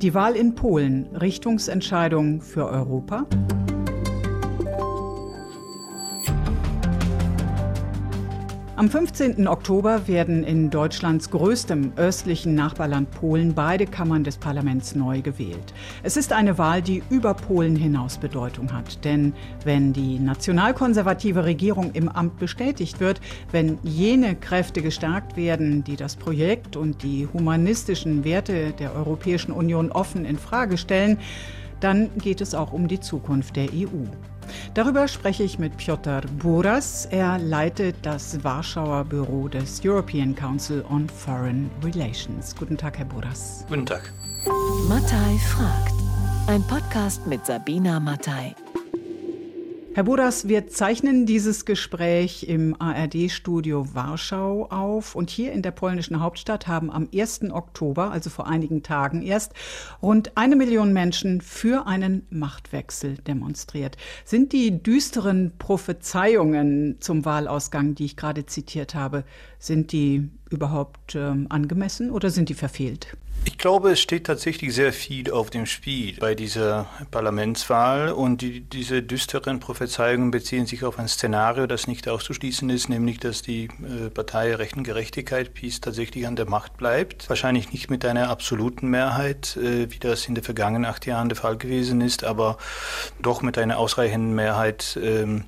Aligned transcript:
Die 0.00 0.14
Wahl 0.14 0.36
in 0.36 0.54
Polen, 0.54 1.06
Richtungsentscheidung 1.16 2.40
für 2.40 2.66
Europa? 2.68 3.26
Am 8.78 8.88
15. 8.88 9.48
Oktober 9.48 10.06
werden 10.06 10.44
in 10.44 10.70
Deutschlands 10.70 11.30
größtem 11.30 11.94
östlichen 11.96 12.54
Nachbarland 12.54 13.10
Polen 13.10 13.52
beide 13.52 13.86
Kammern 13.86 14.22
des 14.22 14.36
Parlaments 14.36 14.94
neu 14.94 15.20
gewählt. 15.20 15.74
Es 16.04 16.16
ist 16.16 16.32
eine 16.32 16.58
Wahl, 16.58 16.80
die 16.80 17.02
über 17.10 17.34
Polen 17.34 17.74
hinaus 17.74 18.18
Bedeutung 18.18 18.72
hat. 18.72 19.04
Denn 19.04 19.32
wenn 19.64 19.92
die 19.92 20.20
nationalkonservative 20.20 21.44
Regierung 21.44 21.90
im 21.94 22.08
Amt 22.08 22.38
bestätigt 22.38 23.00
wird, 23.00 23.20
wenn 23.50 23.80
jene 23.82 24.36
Kräfte 24.36 24.80
gestärkt 24.80 25.36
werden, 25.36 25.82
die 25.82 25.96
das 25.96 26.14
Projekt 26.14 26.76
und 26.76 27.02
die 27.02 27.26
humanistischen 27.32 28.22
Werte 28.22 28.74
der 28.78 28.94
Europäischen 28.94 29.50
Union 29.50 29.90
offen 29.90 30.24
in 30.24 30.38
Frage 30.38 30.78
stellen, 30.78 31.18
dann 31.80 32.10
geht 32.18 32.40
es 32.40 32.54
auch 32.54 32.72
um 32.72 32.88
die 32.88 33.00
Zukunft 33.00 33.56
der 33.56 33.68
EU. 33.72 34.04
Darüber 34.74 35.08
spreche 35.08 35.42
ich 35.42 35.58
mit 35.58 35.76
Piotr 35.76 36.22
Buras. 36.38 37.06
Er 37.10 37.38
leitet 37.38 37.96
das 38.02 38.42
Warschauer 38.42 39.04
Büro 39.04 39.48
des 39.48 39.80
European 39.84 40.34
Council 40.34 40.84
on 40.90 41.08
Foreign 41.08 41.70
Relations. 41.84 42.54
Guten 42.56 42.76
Tag, 42.76 42.98
Herr 42.98 43.06
Buras. 43.06 43.64
Guten 43.68 43.86
Tag. 43.86 44.12
Mattei 44.88 45.36
fragt. 45.48 45.94
Ein 46.46 46.62
Podcast 46.62 47.26
mit 47.26 47.44
Sabina 47.44 48.00
Mattei. 48.00 48.54
Herr 49.94 50.04
Buras, 50.04 50.46
wir 50.46 50.68
zeichnen 50.68 51.24
dieses 51.24 51.64
Gespräch 51.64 52.44
im 52.44 52.76
ARD-Studio 52.78 53.94
Warschau 53.94 54.66
auf. 54.66 55.16
Und 55.16 55.30
hier 55.30 55.52
in 55.52 55.62
der 55.62 55.70
polnischen 55.70 56.20
Hauptstadt 56.20 56.68
haben 56.68 56.90
am 56.90 57.08
1. 57.12 57.50
Oktober, 57.50 58.10
also 58.12 58.28
vor 58.30 58.46
einigen 58.46 58.82
Tagen 58.82 59.22
erst, 59.22 59.54
rund 60.02 60.36
eine 60.36 60.56
Million 60.56 60.92
Menschen 60.92 61.40
für 61.40 61.86
einen 61.86 62.26
Machtwechsel 62.30 63.14
demonstriert. 63.26 63.96
Sind 64.24 64.52
die 64.52 64.82
düsteren 64.82 65.52
Prophezeiungen 65.58 66.96
zum 67.00 67.24
Wahlausgang, 67.24 67.94
die 67.94 68.04
ich 68.04 68.16
gerade 68.16 68.46
zitiert 68.46 68.94
habe, 68.94 69.24
sind 69.58 69.90
die 69.92 70.28
überhaupt 70.50 71.14
äh, 71.14 71.32
angemessen 71.48 72.10
oder 72.10 72.30
sind 72.30 72.48
die 72.48 72.54
verfehlt? 72.54 73.16
Ich 73.44 73.56
glaube, 73.56 73.92
es 73.92 74.00
steht 74.00 74.26
tatsächlich 74.26 74.74
sehr 74.74 74.92
viel 74.92 75.30
auf 75.30 75.48
dem 75.50 75.64
Spiel 75.64 76.16
bei 76.18 76.34
dieser 76.34 76.86
Parlamentswahl 77.10 78.10
und 78.10 78.42
die, 78.42 78.60
diese 78.60 79.02
düsteren 79.02 79.60
Prophezeiungen 79.60 80.30
beziehen 80.30 80.66
sich 80.66 80.84
auf 80.84 80.98
ein 80.98 81.08
Szenario, 81.08 81.66
das 81.66 81.86
nicht 81.86 82.08
auszuschließen 82.08 82.68
ist, 82.68 82.88
nämlich 82.88 83.18
dass 83.20 83.42
die 83.42 83.64
äh, 83.66 84.10
Partei 84.10 84.54
Rechten 84.54 84.84
Gerechtigkeit, 84.84 85.54
PiS, 85.54 85.80
tatsächlich 85.80 86.26
an 86.26 86.36
der 86.36 86.48
Macht 86.48 86.76
bleibt. 86.76 87.28
Wahrscheinlich 87.28 87.72
nicht 87.72 87.90
mit 87.90 88.04
einer 88.04 88.28
absoluten 88.28 88.88
Mehrheit, 88.88 89.56
äh, 89.56 89.90
wie 89.90 89.98
das 89.98 90.26
in 90.26 90.34
den 90.34 90.44
vergangenen 90.44 90.84
acht 90.84 91.06
Jahren 91.06 91.28
der 91.28 91.36
Fall 91.36 91.56
gewesen 91.56 92.00
ist, 92.00 92.24
aber 92.24 92.58
doch 93.22 93.42
mit 93.42 93.56
einer 93.56 93.78
ausreichenden 93.78 94.34
Mehrheit. 94.34 94.98
Ähm, 95.02 95.44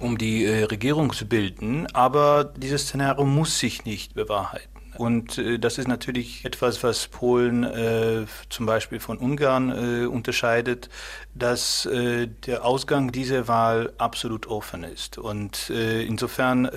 um 0.00 0.18
die 0.18 0.44
äh, 0.44 0.64
Regierung 0.64 1.12
zu 1.12 1.26
bilden, 1.26 1.86
aber 1.94 2.44
dieses 2.44 2.82
Szenario 2.82 3.24
muss 3.24 3.58
sich 3.58 3.84
nicht 3.84 4.14
bewahrheiten. 4.14 4.68
Und 4.96 5.38
äh, 5.38 5.58
das 5.58 5.78
ist 5.78 5.88
natürlich 5.88 6.44
etwas, 6.44 6.82
was 6.82 7.08
Polen 7.08 7.64
äh, 7.64 8.26
zum 8.48 8.66
Beispiel 8.66 9.00
von 9.00 9.18
Ungarn 9.18 9.70
äh, 9.70 10.06
unterscheidet, 10.06 10.90
dass 11.34 11.86
äh, 11.86 12.26
der 12.46 12.64
Ausgang 12.64 13.12
dieser 13.12 13.48
Wahl 13.48 13.92
absolut 13.98 14.46
offen 14.46 14.84
ist. 14.84 15.16
Und 15.16 15.70
insofern 15.70 16.68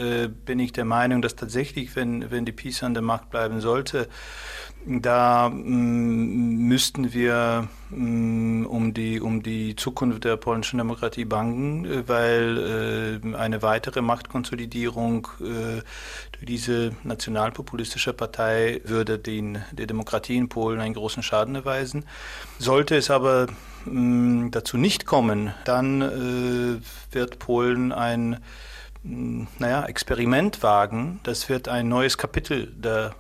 bin 0.46 0.60
ich 0.60 0.72
der 0.72 0.86
Meinung, 0.86 1.22
dass 1.22 1.36
tatsächlich, 1.36 1.96
wenn, 1.96 2.32
wenn 2.32 2.46
die 2.46 2.52
PiS 2.52 2.84
an 2.84 2.94
der 2.94 3.04
Macht 3.04 3.30
bleiben 3.30 3.62
sollte, 3.62 4.08
da 4.86 5.50
mm, 5.50 6.68
müssten 6.68 7.14
wir 7.14 7.68
mm, 7.90 8.66
um, 8.66 8.94
die, 8.94 9.22
um 9.22 9.42
die 9.42 9.76
Zukunft 9.76 10.24
der 10.24 10.38
polnischen 10.38 10.78
Demokratie 10.78 11.26
bangen, 11.26 11.86
äh, 11.86 12.08
weil 12.08 13.22
äh, 13.24 13.36
eine 13.36 13.62
weitere 13.62 14.02
Machtkonsolidierung 14.02 15.28
äh, 15.40 15.82
durch 16.32 16.46
diese 16.46 16.92
nationalpopulistische 17.04 18.14
Partei 18.14 18.82
würde 18.84 19.20
den, 19.20 19.64
der 19.72 19.88
Demokratie 19.88 20.38
in 20.38 20.50
Polen 20.50 20.82
einen 20.82 20.94
großen 20.94 21.24
Schaden 21.24 21.56
erweisen. 21.56 22.06
Sollte 22.60 22.96
es 22.96 23.10
aber 23.10 23.48
mm, 23.86 24.50
dazu 24.52 24.78
nicht 24.78 25.06
kommen, 25.06 25.54
dann 25.66 26.82
wird 27.12 27.40
Polen 27.40 27.92
ein 27.92 28.40
naja, 29.04 29.86
Experiment 29.86 30.64
wagen. 30.64 31.20
Das 31.24 31.50
wird 31.50 31.68
ein 31.68 31.90
neues 31.90 32.18
Kapitel 32.18 32.68
der 32.68 33.14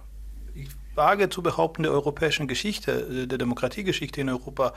vage 0.95 1.29
zu 1.29 1.41
behaupten, 1.41 1.83
der 1.83 1.91
europäischen 1.91 2.47
Geschichte, 2.47 2.91
äh, 2.91 3.27
der 3.27 3.37
Demokratiegeschichte 3.37 4.21
in 4.21 4.29
Europa 4.29 4.73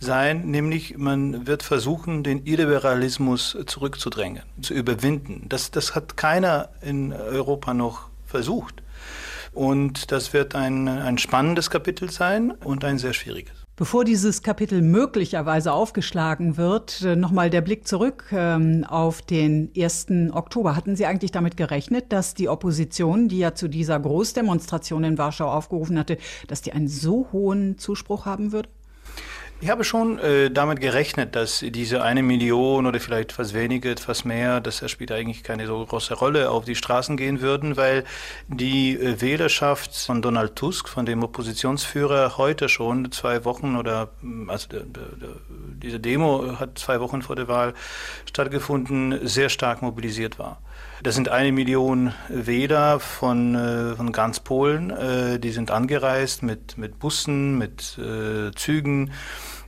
sein, 0.00 0.50
nämlich 0.50 0.96
man 0.96 1.46
wird 1.46 1.62
versuchen, 1.62 2.22
den 2.22 2.46
Illiberalismus 2.46 3.56
zurückzudrängen, 3.66 4.42
zu 4.62 4.74
überwinden. 4.74 5.46
Das, 5.48 5.70
das 5.70 5.94
hat 5.94 6.16
keiner 6.16 6.68
in 6.80 7.12
Europa 7.12 7.74
noch 7.74 8.08
versucht. 8.26 8.82
Und 9.52 10.12
das 10.12 10.32
wird 10.32 10.54
ein, 10.54 10.88
ein 10.88 11.18
spannendes 11.18 11.70
Kapitel 11.70 12.10
sein 12.10 12.52
und 12.52 12.84
ein 12.84 12.98
sehr 12.98 13.12
schwieriges. 13.12 13.57
Bevor 13.78 14.04
dieses 14.04 14.42
Kapitel 14.42 14.82
möglicherweise 14.82 15.72
aufgeschlagen 15.72 16.56
wird, 16.56 17.00
äh, 17.02 17.14
nochmal 17.14 17.48
der 17.48 17.60
Blick 17.60 17.86
zurück 17.86 18.24
ähm, 18.32 18.82
auf 18.82 19.22
den 19.22 19.70
1. 19.78 20.32
Oktober. 20.32 20.74
Hatten 20.74 20.96
Sie 20.96 21.06
eigentlich 21.06 21.30
damit 21.30 21.56
gerechnet, 21.56 22.12
dass 22.12 22.34
die 22.34 22.48
Opposition, 22.48 23.28
die 23.28 23.38
ja 23.38 23.54
zu 23.54 23.68
dieser 23.68 24.00
Großdemonstration 24.00 25.04
in 25.04 25.16
Warschau 25.16 25.48
aufgerufen 25.48 25.96
hatte, 25.96 26.18
dass 26.48 26.60
die 26.60 26.72
einen 26.72 26.88
so 26.88 27.28
hohen 27.30 27.78
Zuspruch 27.78 28.26
haben 28.26 28.50
würde? 28.50 28.68
Ich 29.60 29.70
habe 29.70 29.82
schon 29.82 30.20
äh, 30.20 30.52
damit 30.52 30.80
gerechnet, 30.80 31.34
dass 31.34 31.64
diese 31.66 32.00
eine 32.02 32.22
Million 32.22 32.86
oder 32.86 33.00
vielleicht 33.00 33.32
etwas 33.32 33.54
weniger, 33.54 33.90
etwas 33.90 34.24
mehr, 34.24 34.60
das 34.60 34.88
spielt 34.88 35.10
eigentlich 35.10 35.42
keine 35.42 35.66
so 35.66 35.84
große 35.84 36.14
Rolle, 36.14 36.50
auf 36.50 36.64
die 36.64 36.76
Straßen 36.76 37.16
gehen 37.16 37.40
würden, 37.40 37.76
weil 37.76 38.04
die 38.46 38.94
äh, 38.94 39.20
Wählerschaft 39.20 39.96
von 39.96 40.22
Donald 40.22 40.54
Tusk, 40.54 40.88
von 40.88 41.06
dem 41.06 41.24
Oppositionsführer, 41.24 42.38
heute 42.38 42.68
schon 42.68 43.10
zwei 43.10 43.44
Wochen 43.44 43.74
oder 43.74 44.10
mm, 44.22 44.48
also 44.48 44.68
der, 44.68 44.82
der, 44.82 45.08
diese 45.82 45.98
Demo 45.98 46.60
hat 46.60 46.78
zwei 46.78 47.00
Wochen 47.00 47.22
vor 47.22 47.34
der 47.34 47.48
Wahl 47.48 47.74
stattgefunden, 48.26 49.26
sehr 49.26 49.48
stark 49.48 49.82
mobilisiert 49.82 50.38
war. 50.38 50.62
Das 51.02 51.14
sind 51.14 51.28
eine 51.28 51.52
Million 51.52 52.12
Wähler 52.28 52.98
von, 52.98 53.54
äh, 53.54 53.94
von 53.94 54.10
ganz 54.10 54.40
Polen. 54.40 54.90
Äh, 54.90 55.38
die 55.38 55.50
sind 55.50 55.70
angereist 55.70 56.42
mit, 56.42 56.76
mit 56.76 56.98
Bussen, 56.98 57.56
mit 57.56 57.98
äh, 57.98 58.50
Zügen. 58.56 59.12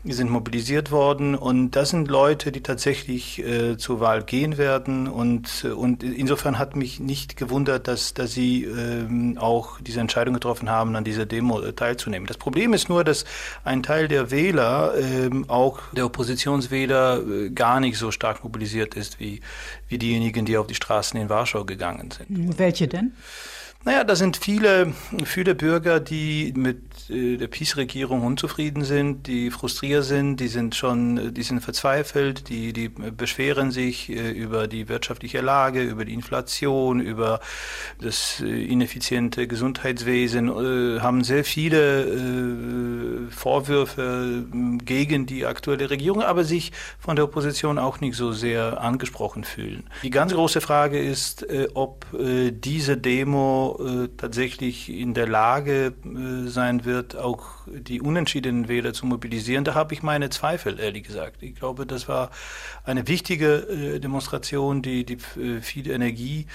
Die 0.02 0.14
sind 0.14 0.30
mobilisiert 0.30 0.90
worden 0.90 1.34
und 1.34 1.72
das 1.72 1.90
sind 1.90 2.08
Leute, 2.08 2.52
die 2.52 2.62
tatsächlich 2.62 3.38
äh, 3.38 3.76
zur 3.76 4.00
Wahl 4.00 4.22
gehen 4.22 4.56
werden 4.56 5.06
und, 5.06 5.64
und 5.64 6.02
insofern 6.02 6.58
hat 6.58 6.74
mich 6.74 7.00
nicht 7.00 7.36
gewundert, 7.36 7.86
dass, 7.86 8.14
dass 8.14 8.32
sie 8.32 8.64
ähm, 8.64 9.36
auch 9.38 9.78
diese 9.80 10.00
Entscheidung 10.00 10.32
getroffen 10.32 10.70
haben, 10.70 10.96
an 10.96 11.04
dieser 11.04 11.26
Demo 11.26 11.60
äh, 11.60 11.74
teilzunehmen. 11.74 12.26
Das 12.26 12.38
Problem 12.38 12.72
ist 12.72 12.88
nur, 12.88 13.04
dass 13.04 13.26
ein 13.62 13.82
Teil 13.82 14.08
der 14.08 14.30
Wähler, 14.30 14.94
ähm, 14.96 15.44
auch 15.50 15.80
der 15.92 16.06
Oppositionswähler, 16.06 17.20
äh, 17.20 17.50
gar 17.50 17.78
nicht 17.78 17.98
so 17.98 18.10
stark 18.10 18.42
mobilisiert 18.42 18.94
ist 18.94 19.20
wie, 19.20 19.42
wie 19.88 19.98
diejenigen, 19.98 20.46
die 20.46 20.56
auf 20.56 20.66
die 20.66 20.74
Straßen 20.74 21.20
in 21.20 21.28
Warschau 21.28 21.66
gegangen 21.66 22.10
sind. 22.10 22.58
Welche 22.58 22.88
denn? 22.88 23.12
Naja, 23.82 24.04
da 24.04 24.14
sind 24.14 24.36
viele, 24.36 24.92
viele 25.24 25.54
Bürger, 25.54 26.00
die 26.00 26.52
mit 26.54 27.08
äh, 27.08 27.38
der 27.38 27.46
PiS-Regierung 27.46 28.26
unzufrieden 28.26 28.84
sind, 28.84 29.26
die 29.26 29.50
frustriert 29.50 30.04
sind, 30.04 30.36
die 30.36 30.48
sind 30.48 30.74
schon, 30.74 31.32
die 31.32 31.42
sind 31.42 31.62
verzweifelt, 31.62 32.50
die, 32.50 32.74
die 32.74 32.90
beschweren 32.90 33.70
sich 33.70 34.10
äh, 34.10 34.32
über 34.32 34.68
die 34.68 34.90
wirtschaftliche 34.90 35.40
Lage, 35.40 35.82
über 35.82 36.04
die 36.04 36.12
Inflation, 36.12 37.00
über 37.00 37.40
das 37.98 38.42
äh, 38.42 38.64
ineffiziente 38.64 39.46
Gesundheitswesen, 39.46 40.50
haben 41.00 41.24
sehr 41.24 41.44
viele 41.44 43.28
Vorwürfe 43.30 44.44
gegen 44.84 45.26
die 45.26 45.46
aktuelle 45.46 45.88
Regierung, 45.88 46.22
aber 46.22 46.44
sich 46.44 46.72
von 46.98 47.16
der 47.16 47.24
Opposition 47.24 47.78
auch 47.78 48.00
nicht 48.00 48.16
so 48.16 48.32
sehr 48.32 48.80
angesprochen 48.80 49.44
fühlen. 49.44 49.84
Die 50.02 50.10
ganz 50.10 50.32
große 50.32 50.60
Frage 50.60 50.98
ist, 50.98 51.46
ob 51.74 52.06
diese 52.12 52.96
Demo 52.96 53.69
äh, 53.78 54.08
tatsächlich 54.16 54.88
in 54.88 55.14
der 55.14 55.28
Lage 55.28 55.94
äh, 56.04 56.48
sein 56.48 56.84
wird, 56.84 57.16
auch 57.16 57.44
die 57.66 58.00
unentschiedenen 58.00 58.68
Wähler 58.68 58.92
zu 58.92 59.06
mobilisieren, 59.06 59.64
da 59.64 59.74
habe 59.74 59.94
ich 59.94 60.02
meine 60.02 60.30
Zweifel, 60.30 60.80
ehrlich 60.80 61.04
gesagt. 61.04 61.42
Ich 61.42 61.54
glaube, 61.54 61.86
das 61.86 62.08
war 62.08 62.30
eine 62.84 63.06
wichtige 63.06 63.68
äh, 63.68 64.00
Demonstration, 64.00 64.82
die, 64.82 65.04
die 65.04 65.18
viel 65.60 65.90
Energie 65.90 66.46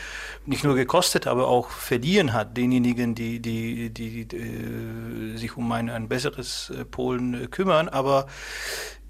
nicht 0.46 0.64
nur 0.64 0.76
gekostet, 0.76 1.28
aber 1.28 1.48
auch 1.48 1.70
verliehen 1.70 2.34
hat 2.34 2.58
denjenigen, 2.58 3.16
die, 3.16 3.40
die, 3.40 3.90
die, 3.90 4.26
die 4.26 5.38
sich 5.38 5.56
um 5.58 5.72
ein, 5.72 5.90
ein 5.90 6.08
besseres 6.08 6.74
Polen 6.92 7.50
kümmern. 7.52 7.90
Aber 7.90 8.28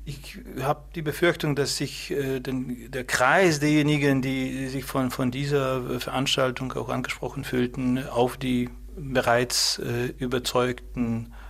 ich 0.05 0.39
habe 0.61 0.83
die 0.93 1.01
Befürchtung, 1.01 1.55
dass 1.55 1.77
sich 1.77 2.11
äh, 2.11 2.39
den, 2.39 2.91
der 2.91 3.03
Kreis 3.03 3.59
derjenigen, 3.59 4.21
die 4.21 4.67
sich 4.67 4.85
von, 4.85 5.11
von 5.11 5.31
dieser 5.31 5.99
Veranstaltung 5.99 6.73
auch 6.73 6.89
angesprochen 6.89 7.43
fühlten, 7.43 8.07
auf 8.07 8.37
die 8.37 8.69
bereits 8.95 9.79
äh, 9.79 10.13
überzeugten 10.19 11.31
äh, 11.31 11.44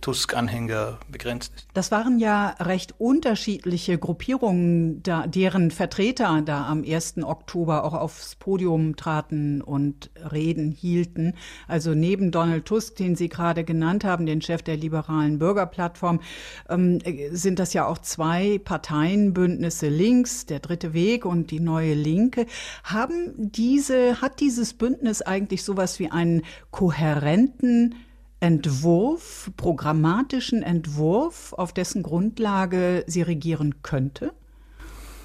Tusk-Anhänger 0.00 0.98
begrenzt 1.10 1.52
ist. 1.56 1.68
Das 1.74 1.90
waren 1.90 2.20
ja 2.20 2.50
recht 2.60 2.94
unterschiedliche 2.98 3.98
Gruppierungen, 3.98 5.02
da, 5.02 5.26
deren 5.26 5.70
Vertreter 5.70 6.42
da 6.44 6.66
am 6.66 6.84
1. 6.84 7.18
Oktober 7.24 7.84
auch 7.84 7.94
aufs 7.94 8.36
Podium 8.36 8.94
traten 8.94 9.60
und 9.60 10.10
Reden 10.30 10.70
hielten. 10.70 11.34
Also 11.66 11.94
neben 11.94 12.30
Donald 12.30 12.66
Tusk, 12.66 12.96
den 12.96 13.16
Sie 13.16 13.28
gerade 13.28 13.64
genannt 13.64 14.04
haben, 14.04 14.26
den 14.26 14.42
Chef 14.42 14.62
der 14.62 14.76
liberalen 14.76 15.38
Bürgerplattform, 15.38 16.20
ähm, 16.68 17.00
sind 17.32 17.58
das 17.58 17.72
ja 17.72 17.86
auch 17.86 17.98
zwei 17.98 18.60
Parteienbündnisse 18.64 19.88
links, 19.88 20.46
der 20.46 20.60
dritte 20.60 20.92
Weg 20.92 21.24
und 21.24 21.50
die 21.50 21.60
neue 21.60 21.94
Linke. 21.94 22.46
Haben 22.84 23.34
diese, 23.36 24.20
hat 24.20 24.38
dieses 24.38 24.74
Bündnis 24.74 25.20
eigentlich 25.22 25.64
sowas 25.64 25.98
wie 25.98 26.10
einen 26.10 26.42
kohärenten 26.70 27.96
Entwurf, 28.40 29.50
programmatischen 29.56 30.62
Entwurf, 30.62 31.52
auf 31.54 31.72
dessen 31.72 32.02
Grundlage 32.02 33.04
sie 33.06 33.22
regieren 33.22 33.82
könnte? 33.82 34.32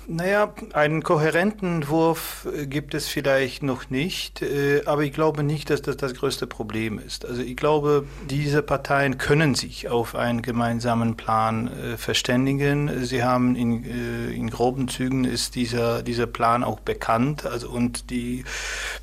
Naja, 0.08 0.54
einen 0.74 1.02
kohärenten 1.02 1.76
Entwurf 1.76 2.46
äh, 2.54 2.68
gibt 2.68 2.94
es 2.94 3.08
vielleicht 3.08 3.64
noch 3.64 3.90
nicht, 3.90 4.42
äh, 4.42 4.82
aber 4.86 5.04
ich 5.04 5.14
glaube 5.14 5.44
nicht, 5.44 5.70
dass 5.70 5.82
das 5.82 5.96
das 5.96 6.14
größte 6.14 6.46
Problem 6.46 7.00
ist. 7.00 7.26
Also 7.26 7.42
ich 7.42 7.56
glaube, 7.56 8.06
diese 8.30 8.64
Parteien 8.64 9.18
können 9.18 9.56
sich 9.56 9.88
auf 9.88 10.16
einen 10.16 10.42
gemeinsamen 10.42 11.16
Plan 11.16 11.68
äh, 11.68 11.98
verständigen. 11.98 13.06
Sie 13.06 13.24
haben 13.24 13.56
in, 13.56 13.84
in 13.84 14.50
groben 14.50 14.90
Zügen 14.90 15.24
ist 15.24 15.56
dieser, 15.56 16.04
dieser 16.04 16.28
Plan 16.28 16.64
auch 16.64 16.82
bekannt 16.82 17.46
also, 17.46 17.70
und 17.70 18.10
die, 18.10 18.44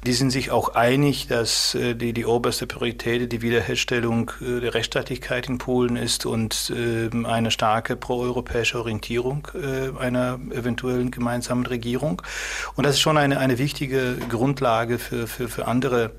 die 0.05 0.12
sind 0.12 0.31
sich 0.31 0.50
auch 0.50 0.75
einig, 0.75 1.29
dass 1.29 1.76
die, 1.76 2.12
die 2.12 2.25
oberste 2.26 2.67
Priorität 2.67 3.32
die 3.32 3.43
Wiederherstellung 3.43 4.32
der 4.41 4.75
Rechtsstaatlichkeit 4.75 5.49
in 5.49 5.58
Polen 5.58 5.96
ist 5.96 6.26
und 6.26 6.73
ähm, 6.75 7.26
eine 7.26 7.50
starke 7.50 7.96
proeuropäische 7.96 8.79
Orientierung 8.79 9.49
einer 9.99 10.38
eventuell 10.50 10.89
aktuellen 10.90 11.10
gemeinsamen 11.10 11.66
Regierung. 11.66 12.22
Und 12.75 12.84
das 12.84 12.94
ist 12.94 13.00
schon 13.00 13.16
eine, 13.16 13.38
eine 13.38 13.58
wichtige 13.58 14.16
Grundlage 14.28 14.98
für, 14.98 15.26
für, 15.26 15.48
für 15.48 15.66
andere 15.66 16.12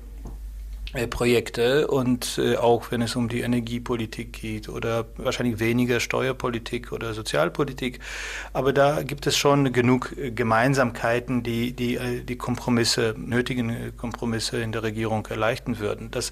Projekte 1.08 1.86
und 1.86 2.38
äh, 2.38 2.56
auch 2.56 2.90
wenn 2.90 3.00
es 3.00 3.16
um 3.16 3.30
die 3.30 3.40
Energiepolitik 3.40 4.34
geht 4.34 4.68
oder 4.68 5.06
wahrscheinlich 5.16 5.58
weniger 5.58 6.00
Steuerpolitik 6.00 6.92
oder 6.92 7.14
Sozialpolitik. 7.14 7.98
Aber 8.52 8.74
da 8.74 9.02
gibt 9.02 9.26
es 9.26 9.38
schon 9.38 9.72
genug 9.72 10.14
äh, 10.18 10.32
Gemeinsamkeiten, 10.32 11.42
die 11.42 11.72
die, 11.72 11.98
die 12.28 12.36
Kompromisse, 12.36 13.14
nötigen 13.16 13.96
Kompromisse 13.96 14.60
in 14.60 14.72
der 14.72 14.82
Regierung 14.82 15.24
erleichtern 15.26 15.78
würden. 15.78 16.10
Das, 16.10 16.30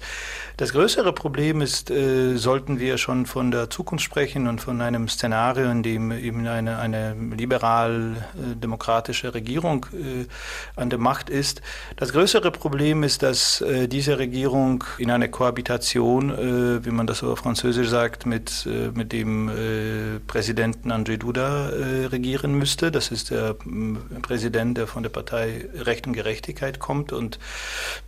das 0.57 0.73
größere 0.73 1.11
Problem 1.11 1.61
ist, 1.61 1.89
äh, 1.89 2.37
sollten 2.37 2.79
wir 2.79 2.99
schon 2.99 3.25
von 3.25 3.49
der 3.49 3.71
Zukunft 3.71 4.05
sprechen 4.05 4.47
und 4.47 4.61
von 4.61 4.79
einem 4.81 5.07
Szenario, 5.07 5.71
in 5.71 5.81
dem 5.81 6.11
eben 6.11 6.45
eine, 6.45 6.77
eine 6.77 7.15
liberal-demokratische 7.15 9.33
Regierung 9.33 9.87
äh, 9.93 10.27
an 10.75 10.91
der 10.91 10.99
Macht 10.99 11.31
ist. 11.31 11.63
Das 11.95 12.13
größere 12.13 12.51
Problem 12.51 13.01
ist, 13.01 13.23
dass 13.23 13.61
äh, 13.61 13.87
diese 13.87 14.19
Regierung 14.19 14.50
Regierung 14.51 14.83
in 14.97 15.11
einer 15.11 15.29
Kohabitation, 15.29 16.29
äh, 16.29 16.85
wie 16.85 16.91
man 16.91 17.07
das 17.07 17.23
auf 17.23 17.39
Französisch 17.39 17.87
sagt, 17.87 18.25
mit, 18.25 18.67
äh, 18.69 18.91
mit 18.93 19.13
dem 19.13 19.47
äh, 19.47 20.19
Präsidenten 20.27 20.91
Andrzej 20.91 21.17
Duda 21.17 21.69
äh, 21.69 22.05
regieren 22.07 22.55
müsste. 22.55 22.91
Das 22.91 23.11
ist 23.11 23.31
der 23.31 23.51
äh, 23.51 24.19
Präsident, 24.21 24.77
der 24.77 24.87
von 24.87 25.03
der 25.03 25.09
Partei 25.09 25.69
Recht 25.73 26.05
und 26.05 26.13
Gerechtigkeit 26.13 26.79
kommt 26.79 27.13
und 27.13 27.39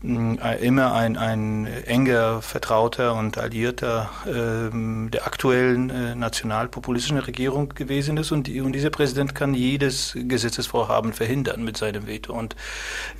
äh, 0.04 0.66
immer 0.66 0.94
ein, 0.94 1.16
ein 1.18 1.66
enger 1.66 2.42
Vertrauter 2.42 3.16
und 3.16 3.38
Alliierter 3.38 4.10
ähm, 4.28 5.10
der 5.12 5.26
aktuellen 5.26 6.20
nationalpopulistischen 6.20 7.20
Regierung 7.20 7.70
gewesen 7.70 8.18
ist. 8.18 8.32
Und, 8.32 8.50
und 8.50 8.74
dieser 8.74 8.90
Präsident 8.90 9.34
kann 9.34 9.54
jedes 9.54 10.18
Gesetzesvorhaben 10.20 11.14
verhindern 11.14 11.64
mit 11.64 11.78
seinem 11.78 12.08
Veto. 12.08 12.34
Und 12.34 12.56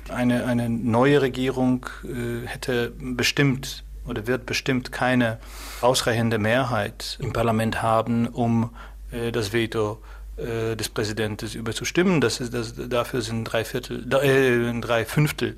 eine, 0.08 0.44
eine 0.44 0.68
neue 0.68 1.22
Regierung 1.22 1.86
hätte 2.46 2.92
bestimmt 3.16 3.84
oder 4.06 4.26
wird 4.26 4.46
bestimmt 4.46 4.92
keine 4.92 5.38
ausreichende 5.80 6.38
Mehrheit 6.38 7.18
im 7.20 7.32
Parlament 7.32 7.82
haben, 7.82 8.28
um 8.28 8.70
äh, 9.10 9.32
das 9.32 9.52
Veto 9.52 10.02
äh, 10.36 10.76
des 10.76 10.88
Präsidenten 10.88 11.48
überzustimmen. 11.52 12.20
Das 12.20 12.40
ist, 12.40 12.52
das, 12.52 12.74
dafür 12.74 13.22
sind 13.22 13.44
drei, 13.44 13.64
Viertel, 13.64 14.04
äh, 14.12 14.80
drei 14.80 15.04
Fünftel 15.04 15.56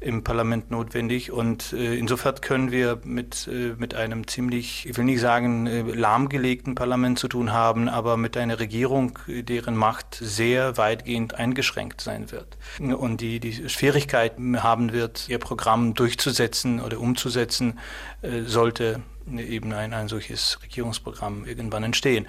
im 0.00 0.22
Parlament 0.22 0.70
notwendig. 0.70 1.32
Und 1.32 1.72
äh, 1.72 1.94
insofern 1.96 2.40
können 2.40 2.70
wir 2.70 3.00
mit, 3.04 3.48
äh, 3.48 3.74
mit 3.78 3.94
einem 3.94 4.26
ziemlich, 4.26 4.86
ich 4.86 4.96
will 4.96 5.04
nicht 5.04 5.20
sagen, 5.20 5.66
äh, 5.66 5.80
lahmgelegten 5.80 6.74
Parlament 6.74 7.18
zu 7.18 7.28
tun 7.28 7.52
haben, 7.52 7.88
aber 7.88 8.16
mit 8.16 8.36
einer 8.36 8.58
Regierung, 8.60 9.18
deren 9.26 9.76
Macht 9.76 10.18
sehr 10.20 10.76
weitgehend 10.76 11.34
eingeschränkt 11.34 12.00
sein 12.00 12.30
wird. 12.30 12.58
Und 12.78 13.20
die, 13.20 13.40
die 13.40 13.68
Schwierigkeiten 13.68 14.62
haben 14.62 14.92
wird, 14.92 15.28
ihr 15.28 15.38
Programm 15.38 15.94
durchzusetzen 15.94 16.80
oder 16.80 17.00
umzusetzen, 17.00 17.78
äh, 18.22 18.42
sollte 18.42 19.00
eben 19.38 19.72
ein, 19.72 19.92
ein 19.92 20.08
solches 20.08 20.58
Regierungsprogramm 20.62 21.44
irgendwann 21.44 21.84
entstehen. 21.84 22.26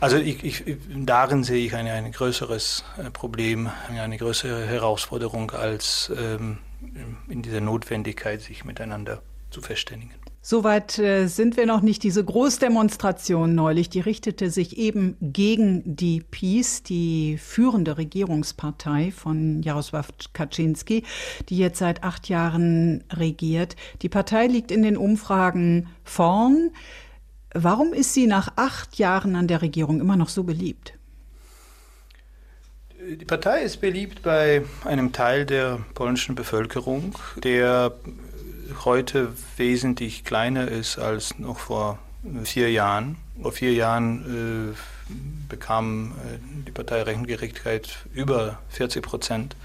Also 0.00 0.16
ich, 0.16 0.44
ich, 0.44 0.64
darin 0.94 1.42
sehe 1.44 1.64
ich 1.64 1.74
ein, 1.74 1.86
ein 1.86 2.12
größeres 2.12 2.84
äh, 2.98 3.10
Problem, 3.10 3.70
eine 3.88 4.16
größere 4.16 4.66
Herausforderung 4.66 5.50
als 5.50 6.12
ähm, 6.16 6.58
in 7.28 7.42
dieser 7.42 7.60
Notwendigkeit, 7.60 8.40
sich 8.40 8.64
miteinander 8.64 9.20
zu 9.50 9.60
verständigen. 9.60 10.14
Soweit 10.40 10.98
äh, 10.98 11.26
sind 11.26 11.56
wir 11.56 11.66
noch 11.66 11.82
nicht. 11.82 12.02
Diese 12.02 12.24
Großdemonstration 12.24 13.54
neulich, 13.54 13.90
die 13.90 14.00
richtete 14.00 14.50
sich 14.50 14.78
eben 14.78 15.16
gegen 15.20 15.82
die 15.96 16.20
PiS, 16.20 16.82
die 16.84 17.38
führende 17.38 17.98
Regierungspartei 17.98 19.10
von 19.10 19.62
Jaroslaw 19.62 20.06
Kaczynski, 20.32 21.02
die 21.48 21.58
jetzt 21.58 21.78
seit 21.78 22.04
acht 22.04 22.28
Jahren 22.28 23.04
regiert. 23.12 23.74
Die 24.02 24.08
Partei 24.08 24.46
liegt 24.46 24.70
in 24.70 24.82
den 24.82 24.96
Umfragen 24.96 25.88
vorn. 26.04 26.70
Warum 27.52 27.92
ist 27.92 28.14
sie 28.14 28.26
nach 28.26 28.52
acht 28.56 28.96
Jahren 28.98 29.34
an 29.34 29.48
der 29.48 29.60
Regierung 29.60 30.00
immer 30.00 30.16
noch 30.16 30.28
so 30.28 30.44
beliebt? 30.44 30.94
Die 33.00 33.24
Partei 33.24 33.62
ist 33.62 33.80
beliebt 33.80 34.22
bei 34.22 34.62
einem 34.84 35.12
Teil 35.12 35.46
der 35.46 35.78
polnischen 35.94 36.34
Bevölkerung, 36.34 37.14
der 37.42 37.92
heute 38.84 39.32
wesentlich 39.56 40.24
kleiner 40.24 40.68
ist 40.68 40.98
als 40.98 41.38
noch 41.38 41.58
vor 41.58 41.98
vier 42.44 42.70
Jahren. 42.70 43.16
Vor 43.40 43.52
vier 43.52 43.72
Jahren 43.72 44.74
äh, 44.74 45.12
bekam 45.48 46.12
äh, 46.12 46.38
die 46.66 46.72
Partei 46.72 47.02
Recht 47.02 47.18
und 47.18 47.26
Gerechtigkeit 47.26 48.06
über 48.12 48.58
40 48.70 49.02
Prozent 49.02 49.56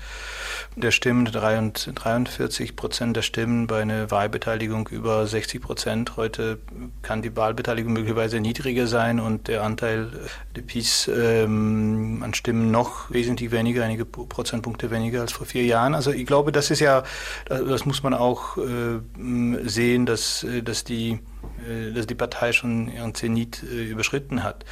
der 0.76 0.92
Stimmen, 0.92 1.26
43 1.26 2.76
Prozent 2.76 3.16
der 3.16 3.22
Stimmen 3.22 3.68
bei 3.68 3.82
einer 3.82 4.10
Wahlbeteiligung 4.10 4.88
über 4.90 5.26
60 5.26 5.62
Prozent. 5.62 6.18
Heute 6.18 6.60
kann 7.02 7.22
die 7.22 7.36
Wahlbeteiligung 7.36 7.94
möglicherweise 7.94 8.40
niedriger 8.40 8.88
sein 8.88 9.20
und 9.20 9.48
der 9.48 9.64
Anteil 9.64 10.10
der 10.56 10.62
PiS 10.62 11.10
ähm, 11.14 12.22
an 12.24 12.34
Stimmen 12.34 12.72
noch 12.72 13.12
wesentlich 13.12 13.52
weniger, 13.52 13.84
einige 13.84 14.06
Prozentpunkte 14.06 14.92
weniger 14.92 15.22
als 15.22 15.32
vor 15.32 15.46
vier 15.46 15.66
Jahren. 15.66 15.94
Also 15.94 16.12
ich 16.12 16.26
glaube, 16.26 16.52
das 16.52 16.72
ist 16.72 16.80
ja, 16.80 17.04
das 17.48 17.86
muss 17.86 18.04
man 18.04 18.14
auch 18.14 18.58
äh, 18.58 19.00
sehen, 19.64 20.06
dass, 20.06 20.44
äh, 20.44 20.64
dass 20.64 20.84
die 20.84 21.20
äh, 21.68 21.92
dass 21.94 22.08
die 22.08 22.16
Partei 22.16 22.52
schon 22.52 22.92
ihren 22.92 23.14
Zenit 23.14 23.64
äh, 23.64 23.84
überschritten 23.84 24.44
hat. 24.44 24.66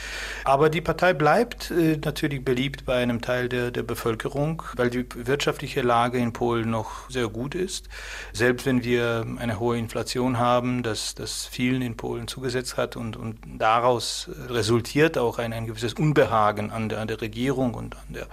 Aber 0.43 0.69
die 0.69 0.81
Partei 0.81 1.13
bleibt 1.13 1.71
äh, 1.71 1.97
natürlich 2.03 2.43
beliebt 2.43 2.85
bei 2.85 2.95
einem 2.95 3.21
Teil 3.21 3.49
der, 3.49 3.71
der 3.71 3.83
Bevölkerung, 3.83 4.63
weil 4.75 4.89
die 4.89 5.05
wirtschaftliche 5.15 5.81
Lage 5.91 6.19
in 6.19 6.31
Polen 6.31 6.69
noch 6.69 7.09
sehr 7.09 7.27
gut 7.27 7.53
ist. 7.53 7.89
Selbst 8.31 8.65
wenn 8.65 8.81
wir 8.85 9.25
eine 9.39 9.59
hohe 9.59 9.77
Inflation 9.77 10.39
haben, 10.39 10.83
das, 10.83 11.15
das 11.15 11.45
vielen 11.45 11.81
in 11.81 11.97
Polen 11.97 12.29
zugesetzt 12.29 12.77
hat 12.77 12.95
und, 12.95 13.17
und 13.17 13.37
daraus 13.57 14.29
resultiert 14.47 15.17
auch 15.17 15.37
ein, 15.37 15.51
ein 15.51 15.67
gewisses 15.67 15.93
Unbehagen 15.95 16.71
an 16.71 16.87
der, 16.87 16.99
an 16.99 17.09
der 17.09 17.19
Regierung 17.19 17.73
und 17.73 17.97
an 17.97 18.13
der, 18.13 18.27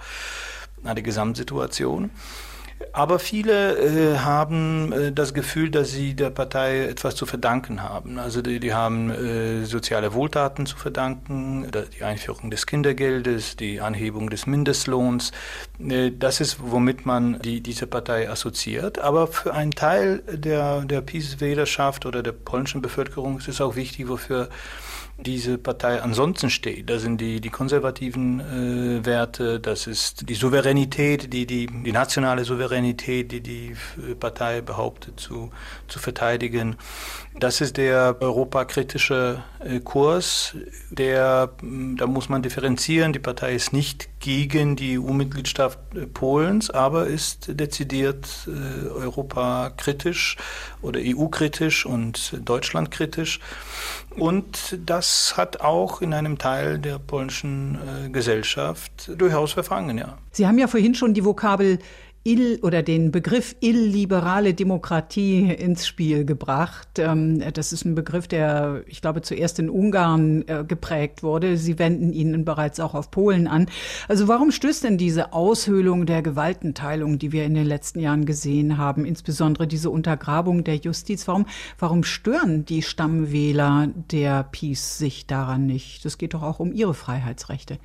an 0.85 0.95
der 0.95 1.03
Gesamtsituation. 1.03 2.11
Aber 2.93 3.19
viele 3.19 3.77
äh, 3.77 4.17
haben 4.19 4.91
äh, 4.91 5.11
das 5.11 5.33
Gefühl, 5.33 5.69
dass 5.69 5.91
sie 5.91 6.13
der 6.13 6.29
Partei 6.29 6.85
etwas 6.85 7.15
zu 7.15 7.25
verdanken 7.25 7.83
haben. 7.83 8.17
Also 8.17 8.41
die, 8.41 8.59
die 8.59 8.73
haben 8.73 9.09
äh, 9.11 9.65
soziale 9.65 10.13
Wohltaten 10.13 10.65
zu 10.65 10.77
verdanken, 10.77 11.69
die 11.97 12.03
Einführung 12.03 12.49
des 12.49 12.65
Kindergeldes, 12.65 13.57
die 13.57 13.81
Anhebung 13.81 14.29
des 14.29 14.47
Mindestlohns. 14.47 15.31
Äh, 15.79 16.11
das 16.17 16.39
ist, 16.39 16.57
womit 16.61 17.05
man 17.05 17.39
die, 17.39 17.61
diese 17.61 17.85
Partei 17.85 18.29
assoziiert. 18.29 18.99
Aber 18.99 19.27
für 19.27 19.53
einen 19.53 19.71
Teil 19.71 20.23
der, 20.31 20.81
der 20.81 21.01
PiS-Wählerschaft 21.01 22.05
oder 22.05 22.23
der 22.23 22.31
polnischen 22.31 22.81
Bevölkerung 22.81 23.39
ist 23.39 23.49
es 23.49 23.59
auch 23.59 23.75
wichtig, 23.75 24.07
wofür 24.07 24.49
diese 25.25 25.57
Partei 25.57 26.01
ansonsten 26.01 26.49
steht. 26.49 26.89
Das 26.89 27.01
sind 27.01 27.19
die, 27.19 27.41
die 27.41 27.49
konservativen 27.49 28.39
äh, 28.39 29.05
Werte, 29.05 29.59
das 29.59 29.87
ist 29.87 30.29
die 30.29 30.35
Souveränität, 30.35 31.33
die, 31.33 31.45
die, 31.45 31.67
die 31.67 31.91
nationale 31.91 32.45
Souveränität 32.45 33.31
die 33.31 33.41
die 33.41 33.75
Partei 34.19 34.61
behauptet, 34.61 35.19
zu, 35.19 35.51
zu 35.87 35.99
verteidigen. 35.99 36.77
Das 37.39 37.61
ist 37.61 37.77
der 37.77 38.17
europakritische 38.19 39.41
äh, 39.59 39.79
Kurs, 39.79 40.55
der, 40.89 41.49
hm, 41.61 41.95
da 41.95 42.05
muss 42.05 42.27
man 42.27 42.41
differenzieren. 42.41 43.13
Die 43.13 43.19
Partei 43.19 43.55
ist 43.55 43.71
nicht 43.71 44.09
gegen 44.19 44.75
die 44.75 44.99
EU-Mitgliedschaft 44.99 45.79
äh, 45.95 46.05
Polens, 46.05 46.69
aber 46.69 47.07
ist 47.07 47.57
dezidiert 47.57 48.27
äh, 48.47 48.89
europakritisch 48.89 50.35
oder 50.81 50.99
EU-kritisch 51.01 51.85
und 51.85 52.37
Deutschland-kritisch. 52.43 53.39
Und 54.17 54.77
das 54.85 55.37
hat 55.37 55.61
auch 55.61 56.01
in 56.01 56.13
einem 56.13 56.37
Teil 56.37 56.77
der 56.77 56.99
polnischen 56.99 57.77
Gesellschaft 58.11 59.11
durchaus 59.15 59.53
verfangen, 59.53 59.97
ja. 59.97 60.17
Sie 60.31 60.45
haben 60.45 60.57
ja 60.57 60.67
vorhin 60.67 60.95
schon 60.95 61.13
die 61.13 61.23
Vokabel 61.23 61.79
ill 62.23 62.59
oder 62.61 62.83
den 62.83 63.11
Begriff 63.11 63.55
illiberale 63.61 64.53
Demokratie 64.53 65.51
ins 65.53 65.87
Spiel 65.87 66.25
gebracht. 66.25 66.99
Ähm, 66.99 67.41
das 67.53 67.71
ist 67.71 67.85
ein 67.85 67.95
Begriff, 67.95 68.27
der, 68.27 68.83
ich 68.87 69.01
glaube, 69.01 69.21
zuerst 69.21 69.59
in 69.59 69.69
Ungarn 69.69 70.43
äh, 70.47 70.63
geprägt 70.67 71.23
wurde. 71.23 71.57
Sie 71.57 71.79
wenden 71.79 72.11
ihn 72.11 72.43
bereits 72.43 72.79
auch 72.79 72.93
auf 72.93 73.09
Polen 73.11 73.47
an. 73.47 73.67
Also 74.07 74.27
warum 74.27 74.51
stößt 74.51 74.83
denn 74.83 74.97
diese 74.97 75.33
Aushöhlung 75.33 76.05
der 76.05 76.21
Gewaltenteilung, 76.21 77.19
die 77.19 77.31
wir 77.31 77.45
in 77.45 77.53
den 77.53 77.65
letzten 77.65 77.99
Jahren 77.99 78.25
gesehen 78.25 78.77
haben, 78.77 79.05
insbesondere 79.05 79.67
diese 79.67 79.89
Untergrabung 79.89 80.63
der 80.63 80.75
Justiz, 80.75 81.27
warum, 81.27 81.45
warum 81.77 82.03
stören 82.03 82.65
die 82.65 82.81
Stammwähler 82.81 83.89
der 84.11 84.43
Peace 84.43 84.97
sich 84.97 85.25
daran 85.25 85.65
nicht? 85.65 86.03
Das 86.03 86.17
geht 86.17 86.33
doch 86.33 86.43
auch 86.43 86.59
um 86.59 86.73
ihre 86.73 86.93
Freiheitsrechte. 86.93 87.79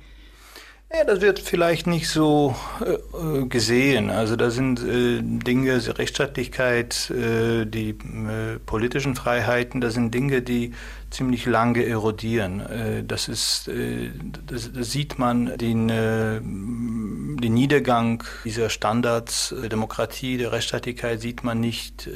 Ja, 0.97 1.03
das 1.03 1.19
wird 1.19 1.39
vielleicht 1.39 1.87
nicht 1.87 2.07
so 2.07 2.55
äh, 2.79 3.45
gesehen. 3.47 4.09
Also 4.09 4.37
da 4.37 4.49
sind 4.49 4.81
äh, 4.81 5.21
Dinge, 5.21 5.81
Rechtsstaatlichkeit, 5.97 7.09
äh, 7.09 7.65
die 7.65 7.89
äh, 7.89 8.59
politischen 8.65 9.15
Freiheiten, 9.15 9.81
das 9.81 9.95
sind 9.95 10.13
Dinge, 10.13 10.41
die 10.41 10.73
ziemlich 11.09 11.45
lange 11.47 11.85
erodieren. 11.85 12.61
Äh, 12.61 13.03
das 13.03 13.27
ist, 13.27 13.67
äh, 13.67 14.11
das, 14.47 14.71
das, 14.71 14.91
sieht 14.91 15.19
man 15.19 15.57
den, 15.57 15.89
den 15.89 17.53
Niedergang 17.53 18.23
dieser 18.45 18.69
Standards 18.69 19.53
der 19.59 19.67
Demokratie, 19.67 20.37
der 20.37 20.53
Rechtsstaatlichkeit 20.53 21.19
sieht 21.19 21.43
man 21.43 21.59
nicht 21.59 22.07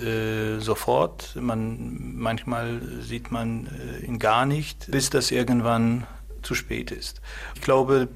sofort. 0.59 1.35
Man, 1.35 2.13
manchmal 2.15 2.81
sieht 3.01 3.31
man 3.31 3.67
ihn 4.05 4.19
gar 4.19 4.45
nicht, 4.45 4.89
bis 4.91 5.09
das 5.09 5.31
irgendwann 5.31 6.05
zu 6.41 6.55
spät 6.55 6.91
ist. 6.91 7.21
Ich 7.55 7.61
glaube, 7.61 8.07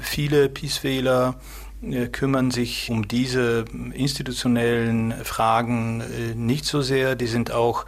viele 0.00 0.48
Peace-Wähler 0.48 1.40
äh, 1.82 2.06
kümmern 2.06 2.50
sich 2.50 2.90
um 2.90 3.08
diese 3.08 3.64
institutionellen 3.92 5.12
Fragen 5.24 6.00
äh, 6.00 6.34
nicht 6.34 6.64
so 6.64 6.80
sehr. 6.80 7.16
Die 7.16 7.26
sind 7.26 7.50
auch, 7.50 7.86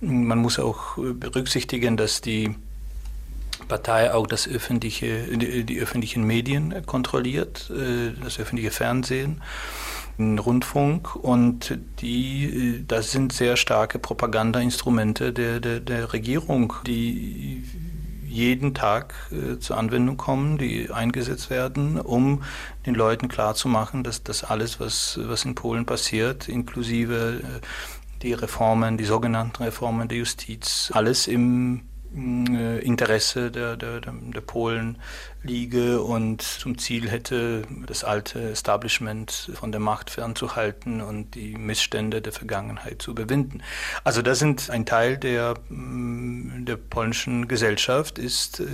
man 0.00 0.38
muss 0.38 0.58
auch 0.58 0.96
berücksichtigen, 0.96 1.96
dass 1.96 2.20
die 2.20 2.56
Partei 3.68 4.12
auch 4.12 4.26
das 4.26 4.48
öffentliche, 4.48 5.36
die, 5.36 5.64
die 5.64 5.80
öffentlichen 5.80 6.24
Medien 6.24 6.84
kontrolliert, 6.86 7.70
äh, 7.70 8.12
das 8.22 8.38
öffentliche 8.38 8.70
Fernsehen. 8.70 9.42
Rundfunk 10.18 11.14
und 11.14 11.78
die, 12.00 12.84
das 12.88 13.10
sind 13.10 13.34
sehr 13.34 13.56
starke 13.58 13.98
Propagandainstrumente 13.98 15.30
der, 15.32 15.60
der, 15.60 15.80
der 15.80 16.14
Regierung, 16.14 16.72
die 16.86 17.62
jeden 18.36 18.74
Tag 18.74 19.14
äh, 19.32 19.58
zur 19.58 19.78
Anwendung 19.78 20.16
kommen, 20.16 20.58
die 20.58 20.90
eingesetzt 20.90 21.48
werden, 21.50 21.98
um 21.98 22.42
den 22.84 22.94
Leuten 22.94 23.28
klarzumachen, 23.28 24.04
dass 24.04 24.22
das 24.22 24.44
alles, 24.44 24.78
was, 24.78 25.18
was 25.22 25.44
in 25.44 25.54
Polen 25.54 25.86
passiert, 25.86 26.48
inklusive 26.48 27.40
äh, 27.42 27.60
die 28.22 28.34
Reformen, 28.34 28.98
die 28.98 29.04
sogenannten 29.04 29.62
Reformen 29.62 30.08
der 30.08 30.18
Justiz, 30.18 30.90
alles 30.92 31.26
im 31.26 31.82
Interesse 32.16 33.50
der, 33.50 33.76
der, 33.76 34.00
der 34.00 34.40
Polen 34.40 34.98
liege 35.42 36.02
und 36.02 36.42
zum 36.42 36.78
Ziel 36.78 37.08
hätte, 37.08 37.62
das 37.86 38.04
alte 38.04 38.50
Establishment 38.50 39.50
von 39.54 39.70
der 39.70 39.80
Macht 39.80 40.10
fernzuhalten 40.10 41.00
und 41.00 41.34
die 41.34 41.56
Missstände 41.56 42.20
der 42.22 42.32
Vergangenheit 42.32 43.00
zu 43.02 43.12
überwinden. 43.12 43.62
Also 44.04 44.22
das 44.22 44.38
sind 44.38 44.70
ein 44.70 44.86
Teil 44.86 45.18
der, 45.18 45.54
mm, 45.68 46.64
der 46.64 46.76
polnischen 46.76 47.48
Gesellschaft 47.48 48.18
ist 48.18 48.60
äh, 48.60 48.64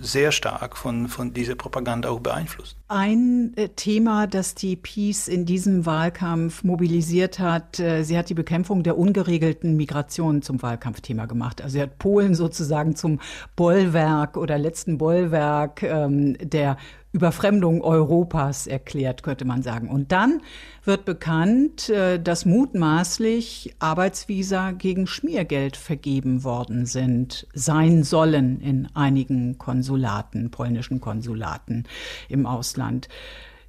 sehr 0.00 0.32
stark 0.32 0.76
von, 0.76 1.08
von 1.08 1.34
dieser 1.34 1.54
Propaganda 1.54 2.08
auch 2.10 2.20
beeinflusst. 2.20 2.77
Ein 2.90 3.52
äh, 3.56 3.68
Thema, 3.68 4.26
das 4.26 4.54
die 4.54 4.74
Peace 4.74 5.28
in 5.28 5.44
diesem 5.44 5.84
Wahlkampf 5.84 6.64
mobilisiert 6.64 7.38
hat, 7.38 7.78
äh, 7.78 8.02
sie 8.02 8.16
hat 8.16 8.30
die 8.30 8.34
Bekämpfung 8.34 8.82
der 8.82 8.96
ungeregelten 8.96 9.76
Migration 9.76 10.40
zum 10.40 10.62
Wahlkampfthema 10.62 11.26
gemacht. 11.26 11.60
Also 11.60 11.74
sie 11.74 11.82
hat 11.82 11.98
Polen 11.98 12.34
sozusagen 12.34 12.96
zum 12.96 13.20
Bollwerk 13.56 14.38
oder 14.38 14.56
letzten 14.56 14.96
Bollwerk 14.96 15.82
ähm, 15.82 16.38
der 16.40 16.78
Überfremdung 17.18 17.82
Europas 17.82 18.68
erklärt, 18.68 19.24
könnte 19.24 19.44
man 19.44 19.62
sagen. 19.64 19.88
Und 19.88 20.12
dann 20.12 20.40
wird 20.84 21.04
bekannt, 21.04 21.88
äh, 21.88 22.22
dass 22.22 22.44
mutmaßlich 22.44 23.74
Arbeitsvisa 23.80 24.70
gegen 24.70 25.08
Schmiergeld 25.08 25.76
vergeben 25.76 26.44
worden 26.44 26.86
sind, 26.86 27.48
sein 27.54 28.04
sollen 28.04 28.60
in 28.60 28.88
einigen 28.94 29.58
Konsulaten, 29.58 30.52
polnischen 30.52 31.00
Konsulaten 31.00 31.88
im 32.28 32.46
Ausland. 32.46 33.08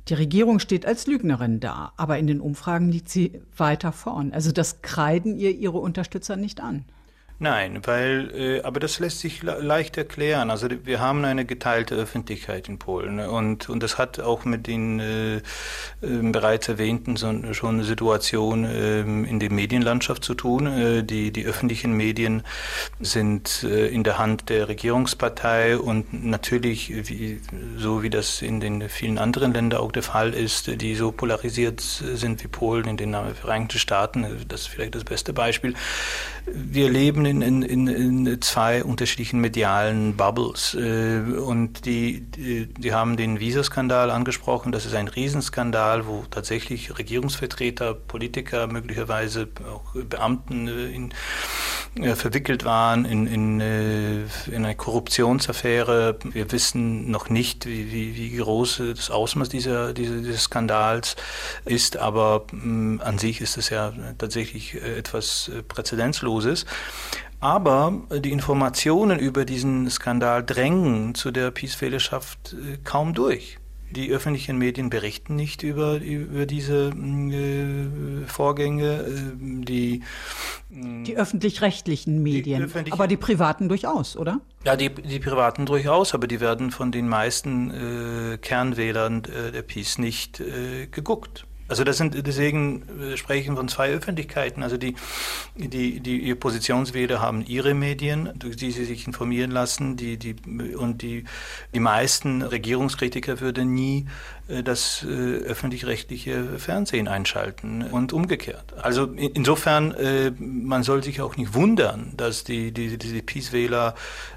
Die 0.10 0.14
Regierung 0.14 0.60
steht 0.60 0.86
als 0.86 1.08
Lügnerin 1.08 1.60
da, 1.60 1.94
aber 1.98 2.20
in 2.20 2.28
den 2.28 2.42
Umfragen 2.42 2.92
liegt 2.92 3.10
sie 3.10 3.42
weiter 3.58 3.92
vorn. 3.92 4.32
Also 4.32 4.52
das 4.52 4.84
kreiden 4.84 5.36
ihr 5.36 5.56
ihre 5.56 5.80
Unterstützer 5.80 6.36
nicht 6.36 6.62
an. 6.62 6.86
Nein, 7.42 7.80
weil, 7.86 8.32
äh, 8.36 8.62
aber 8.64 8.82
das 8.82 9.00
lässt 9.00 9.22
sich 9.22 9.44
leicht 9.44 9.96
erklären. 9.98 10.52
Also 10.52 10.68
wir 10.84 11.00
haben 11.00 11.24
eine 11.24 11.46
geteilte 11.46 11.96
Öffentlichkeit 11.96 12.68
in 12.68 12.80
Polen 12.80 13.16
ne? 13.16 13.32
und, 13.32 13.70
und 13.70 13.82
das 13.82 13.98
hat 13.98 14.20
auch 14.20 14.44
mit 14.44 14.68
den 14.68 15.00
äh, 15.00 15.38
äh, 15.38 15.42
bereits 16.02 16.68
erwähnten 16.68 17.16
so, 17.16 17.54
schon 17.54 17.76
eine 17.76 17.86
Situation 17.86 18.66
äh, 18.66 19.00
in 19.00 19.40
der 19.40 19.54
Medienlandschaft 19.54 20.26
zu 20.26 20.34
tun. 20.34 20.68
Äh, 20.68 21.04
die, 21.04 21.32
die 21.32 21.46
öffentlichen 21.46 21.94
Medien 21.94 22.44
sind 23.00 23.64
äh, 23.64 23.88
in 23.88 24.04
der 24.04 24.18
Hand 24.18 24.50
der 24.50 24.68
Regierungspartei 24.68 25.78
und 25.78 26.26
natürlich, 26.26 26.92
wie, 27.08 27.40
so 27.78 28.04
wie 28.04 28.10
das 28.10 28.42
in 28.42 28.60
den 28.60 28.90
vielen 28.90 29.18
anderen 29.18 29.54
Ländern 29.54 29.80
auch 29.80 29.94
der 29.94 30.04
Fall 30.04 30.34
ist, 30.34 30.82
die 30.82 30.94
so 30.94 31.14
polarisiert 31.14 31.80
sind 31.80 32.44
wie 32.44 32.50
Polen 32.50 32.86
in 32.86 32.98
den 32.98 33.16
Vereinigten 33.34 33.80
Staaten, 33.80 34.26
das 34.50 34.62
ist 34.62 34.68
vielleicht 34.68 34.96
das 34.96 35.06
beste 35.06 35.32
Beispiel. 35.32 35.74
Wir 36.46 36.90
leben 36.90 37.29
in, 37.30 37.62
in, 37.62 37.88
in 37.88 38.42
zwei 38.42 38.84
unterschiedlichen 38.84 39.40
medialen 39.40 40.16
Bubbles. 40.16 40.76
Äh, 40.76 41.20
und 41.20 41.86
die, 41.86 42.22
die, 42.22 42.68
die 42.68 42.94
haben 42.94 43.18
den 43.18 43.40
Visaskandal 43.40 44.10
angesprochen. 44.12 44.72
Das 44.72 44.86
ist 44.86 44.96
ein 44.96 45.08
Riesenskandal, 45.08 46.08
wo 46.08 46.26
tatsächlich 46.30 46.98
Regierungsvertreter, 46.98 47.94
Politiker, 47.94 48.68
möglicherweise 48.68 49.48
auch 49.72 49.94
Beamten 49.94 50.68
äh, 50.68 50.88
in, 50.88 51.14
äh, 51.96 52.16
verwickelt 52.16 52.66
waren 52.66 53.06
in, 53.06 53.28
in, 53.28 53.60
in 53.60 54.66
eine 54.66 54.76
Korruptionsaffäre. 54.76 56.18
Wir 56.24 56.52
wissen 56.52 57.10
noch 57.12 57.30
nicht, 57.30 57.66
wie, 57.66 57.92
wie, 57.92 58.16
wie 58.16 58.38
groß 58.38 58.82
das 58.96 59.10
Ausmaß 59.10 59.50
dieser, 59.50 59.94
dieser, 59.94 60.18
dieses 60.18 60.44
Skandals 60.44 61.16
ist, 61.66 61.98
aber 61.98 62.46
mh, 62.52 63.04
an 63.04 63.18
sich 63.18 63.42
ist 63.42 63.58
es 63.58 63.70
ja 63.70 63.94
tatsächlich 64.18 64.76
etwas 64.76 65.52
Präzedenzloses. 65.68 66.66
Aber 67.40 68.02
die 68.12 68.32
Informationen 68.32 69.18
über 69.20 69.46
diesen 69.46 69.90
Skandal 69.90 70.44
drängen 70.44 71.16
zu 71.16 71.32
der 71.32 71.52
Peace-Wählerschaft 71.52 72.54
äh, 72.54 72.78
kaum 72.84 73.14
durch. 73.14 73.60
Die 73.92 74.12
öffentlichen 74.12 74.58
Medien 74.58 74.92
berichten 74.92 75.36
nicht 75.36 75.64
über, 75.64 75.96
über 76.00 76.46
diese 76.46 76.90
äh, 76.90 78.28
Vorgänge. 78.28 79.00
Äh, 79.00 79.64
die, 79.64 80.04
äh, 80.70 81.04
die 81.04 81.18
öffentlich-rechtlichen 81.18 82.22
Medien, 82.22 82.60
die 82.60 82.66
öffentlich 82.66 82.94
aber 82.94 83.08
die 83.08 83.18
privaten 83.18 83.68
durchaus, 83.68 84.16
oder? 84.16 84.42
Ja, 84.64 84.76
die, 84.76 84.90
die 84.90 85.20
privaten 85.20 85.66
durchaus, 85.66 86.14
aber 86.14 86.28
die 86.28 86.40
werden 86.40 86.70
von 86.70 86.92
den 86.92 87.08
meisten 87.08 87.72
äh, 88.34 88.38
Kernwählern 88.38 89.24
äh, 89.24 89.52
der 89.52 89.64
Peace 89.64 89.98
nicht 89.98 90.42
geguckt. 90.92 91.46
Also 91.70 91.84
das 91.84 91.98
sind 91.98 92.28
deswegen 92.28 92.84
äh, 93.00 93.16
sprechen 93.16 93.56
von 93.56 93.68
zwei 93.68 93.92
Öffentlichkeiten. 93.92 94.64
Also 94.64 94.78
die, 94.78 94.96
die, 95.56 96.00
die 96.00 96.34
Oppositionswähler 96.34 97.22
haben 97.22 97.46
ihre 97.46 97.74
Medien, 97.74 98.32
durch 98.36 98.58
die 98.58 98.72
sie 98.72 98.86
sich 98.86 99.08
informieren 99.08 99.52
lassen, 99.52 99.96
die, 99.96 100.18
die, 100.18 100.36
und 100.76 101.02
die, 101.02 101.26
die 101.74 101.80
meisten 101.80 102.42
Regierungskritiker 102.42 103.40
würden 103.40 103.74
nie 103.74 104.08
das 104.64 105.04
äh, 105.04 105.08
öffentlich-rechtliche 105.08 106.58
Fernsehen 106.58 107.08
einschalten 107.08 107.84
und 107.84 108.14
umgekehrt. 108.14 108.74
Also 108.82 109.06
insofern, 109.06 109.92
äh, 109.94 110.32
man 110.40 110.82
soll 110.84 111.04
sich 111.04 111.22
auch 111.22 111.38
nicht 111.38 111.54
wundern, 111.54 112.14
dass 112.18 112.44
die, 112.44 112.72
die, 112.72 112.98
die 112.98 113.22
Peace-Wähler 113.22 113.94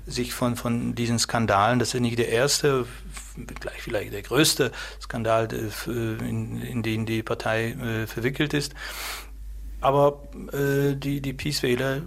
sich 0.06 0.34
von, 0.34 0.56
von 0.56 0.94
diesen 0.94 1.18
Skandalen, 1.18 1.78
das 1.78 1.94
ist 1.94 2.00
nicht 2.00 2.18
der 2.18 2.28
erste, 2.28 2.84
gleich 3.60 3.80
vielleicht 3.80 4.12
der 4.12 4.22
größte 4.22 4.70
Skandal, 5.00 5.48
in, 5.86 6.60
in 6.60 6.82
den 6.82 7.06
die 7.06 7.22
Partei 7.22 7.70
äh, 7.70 8.06
verwickelt 8.06 8.52
ist, 8.52 8.74
aber 9.82 10.22
äh, 10.52 10.94
die, 10.94 11.20
die 11.20 11.32
Peace-Wähler 11.32 11.96
äh, 11.96 12.00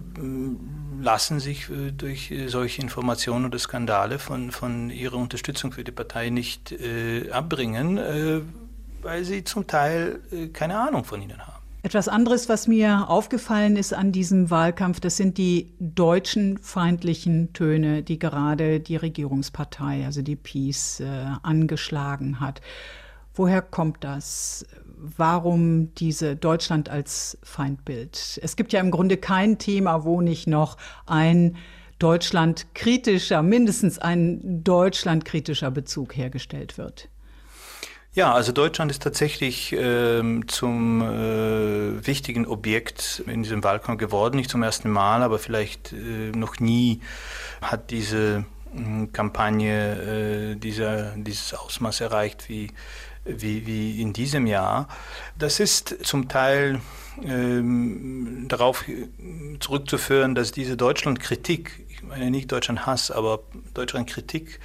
lassen 1.00 1.40
sich 1.40 1.70
äh, 1.70 1.92
durch 1.92 2.32
solche 2.46 2.82
Informationen 2.82 3.44
oder 3.44 3.58
Skandale 3.58 4.18
von, 4.18 4.50
von 4.50 4.90
ihrer 4.90 5.16
Unterstützung 5.16 5.72
für 5.72 5.84
die 5.84 5.92
Partei 5.92 6.30
nicht 6.30 6.72
äh, 6.72 7.30
abbringen, 7.30 7.98
äh, 7.98 8.40
weil 9.02 9.24
sie 9.24 9.44
zum 9.44 9.66
Teil 9.66 10.20
äh, 10.32 10.48
keine 10.48 10.78
Ahnung 10.78 11.04
von 11.04 11.20
ihnen 11.20 11.38
haben. 11.38 11.62
Etwas 11.82 12.08
anderes, 12.08 12.48
was 12.48 12.66
mir 12.66 13.08
aufgefallen 13.08 13.76
ist 13.76 13.94
an 13.94 14.10
diesem 14.10 14.50
Wahlkampf, 14.50 14.98
das 14.98 15.16
sind 15.16 15.38
die 15.38 15.72
deutschen 15.78 16.58
feindlichen 16.58 17.52
Töne, 17.52 18.02
die 18.02 18.18
gerade 18.18 18.80
die 18.80 18.96
Regierungspartei, 18.96 20.04
also 20.04 20.20
die 20.22 20.34
Peace, 20.34 21.00
angeschlagen 21.44 22.40
hat. 22.40 22.60
Woher 23.34 23.62
kommt 23.62 24.02
das? 24.02 24.66
Warum 25.16 25.94
diese 25.94 26.36
Deutschland 26.36 26.88
als 26.88 27.38
Feindbild? 27.42 28.40
Es 28.42 28.56
gibt 28.56 28.72
ja 28.72 28.80
im 28.80 28.90
Grunde 28.90 29.16
kein 29.16 29.58
Thema, 29.58 30.04
wo 30.04 30.20
nicht 30.20 30.46
noch 30.46 30.76
ein 31.06 31.56
Deutschland 31.98 32.74
kritischer, 32.74 33.42
mindestens 33.42 33.98
ein 33.98 34.62
Deutschland 34.62 35.24
kritischer 35.24 35.70
Bezug 35.70 36.16
hergestellt 36.16 36.78
wird. 36.78 37.08
Ja, 38.16 38.32
also 38.32 38.50
Deutschland 38.50 38.90
ist 38.90 39.02
tatsächlich 39.02 39.74
äh, 39.74 40.22
zum 40.46 41.02
äh, 41.02 42.06
wichtigen 42.06 42.46
Objekt 42.46 43.22
in 43.26 43.42
diesem 43.42 43.62
Wahlkampf 43.62 43.98
geworden. 43.98 44.36
Nicht 44.36 44.48
zum 44.48 44.62
ersten 44.62 44.88
Mal, 44.90 45.22
aber 45.22 45.38
vielleicht 45.38 45.92
äh, 45.92 46.32
noch 46.34 46.58
nie 46.58 47.02
hat 47.60 47.90
diese 47.90 48.46
hm, 48.72 49.12
Kampagne 49.12 50.52
äh, 50.52 50.56
dieser, 50.56 51.14
dieses 51.16 51.52
Ausmaß 51.52 52.00
erreicht 52.00 52.48
wie 52.48 52.70
wie, 53.26 53.66
wie 53.66 54.00
in 54.00 54.12
diesem 54.12 54.46
Jahr. 54.46 54.88
Das 55.38 55.60
ist 55.60 55.96
zum 56.04 56.28
Teil 56.28 56.80
ähm, 57.22 58.46
darauf 58.48 58.84
zurückzuführen, 59.60 60.34
dass 60.34 60.52
diese 60.52 60.76
Deutschlandkritik, 60.76 61.84
ich 61.88 62.02
meine 62.02 62.30
nicht 62.30 62.52
Deutschland-Hass, 62.52 63.10
aber 63.10 63.40
Deutschlandkritik 63.74 64.60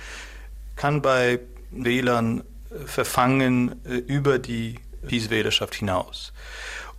kann 0.75 1.01
bei 1.01 1.39
Wählern 1.71 2.43
verfangen 2.85 3.83
äh, 3.85 3.95
über 3.95 4.39
die 4.39 4.75
Peace-Wählerschaft 5.07 5.75
hinaus. 5.75 6.33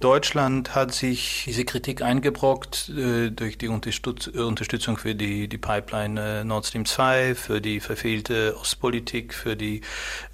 Deutschland 0.02 0.74
hat 0.74 0.92
sich 0.92 1.44
diese 1.46 1.64
Kritik 1.64 2.02
eingebrockt 2.02 2.88
äh, 2.88 3.30
durch 3.30 3.56
die 3.56 3.68
Unterstütz 3.68 4.26
Unterstützung 4.26 4.96
für 4.96 5.14
die, 5.14 5.46
die 5.46 5.58
Pipeline 5.58 6.40
äh, 6.40 6.44
Nord 6.44 6.66
Stream 6.66 6.84
2, 6.84 7.36
für 7.36 7.60
die 7.60 7.78
verfehlte 7.78 8.56
Ostpolitik, 8.60 9.32
für 9.32 9.54
die 9.54 9.80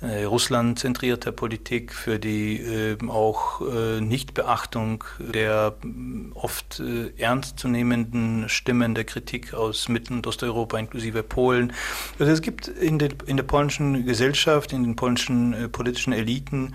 äh, 0.01 0.25
Russland-zentrierte 0.25 1.33
Politik, 1.33 1.93
für 1.93 2.19
die 2.19 2.61
ähm, 2.61 3.11
auch 3.11 3.61
äh, 3.61 4.01
Nichtbeachtung 4.01 5.05
der 5.19 5.75
äh, 5.85 5.87
oft 6.35 6.81
äh, 6.81 7.13
ernstzunehmenden 7.19 8.49
Stimmen 8.49 8.95
der 8.95 9.05
Kritik 9.05 9.53
aus 9.53 9.91
Mittel- 9.91 10.15
und 10.15 10.27
Osteuropa, 10.27 10.79
inklusive 10.79 11.23
Polen. 11.23 11.75
Also 12.19 12.33
es 12.33 12.41
gibt 12.41 12.69
in, 12.69 12.99
der 12.99 13.11
in 13.27 13.37
der 13.37 13.45
polnischen 13.45 14.07
Gesellschaft, 14.07 14.73
in 14.73 14.83
den 14.83 14.97
polnischen 14.97 15.71
politischen 15.71 16.15
Eliten 16.15 16.75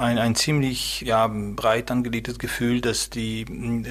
ein, 0.00 0.18
ein 0.18 0.34
ziemlich 0.34 1.02
ja, 1.02 1.28
breit 1.28 1.90
angelegtes 1.90 2.38
Gefühl, 2.38 2.80
dass, 2.80 3.10
die, 3.10 3.44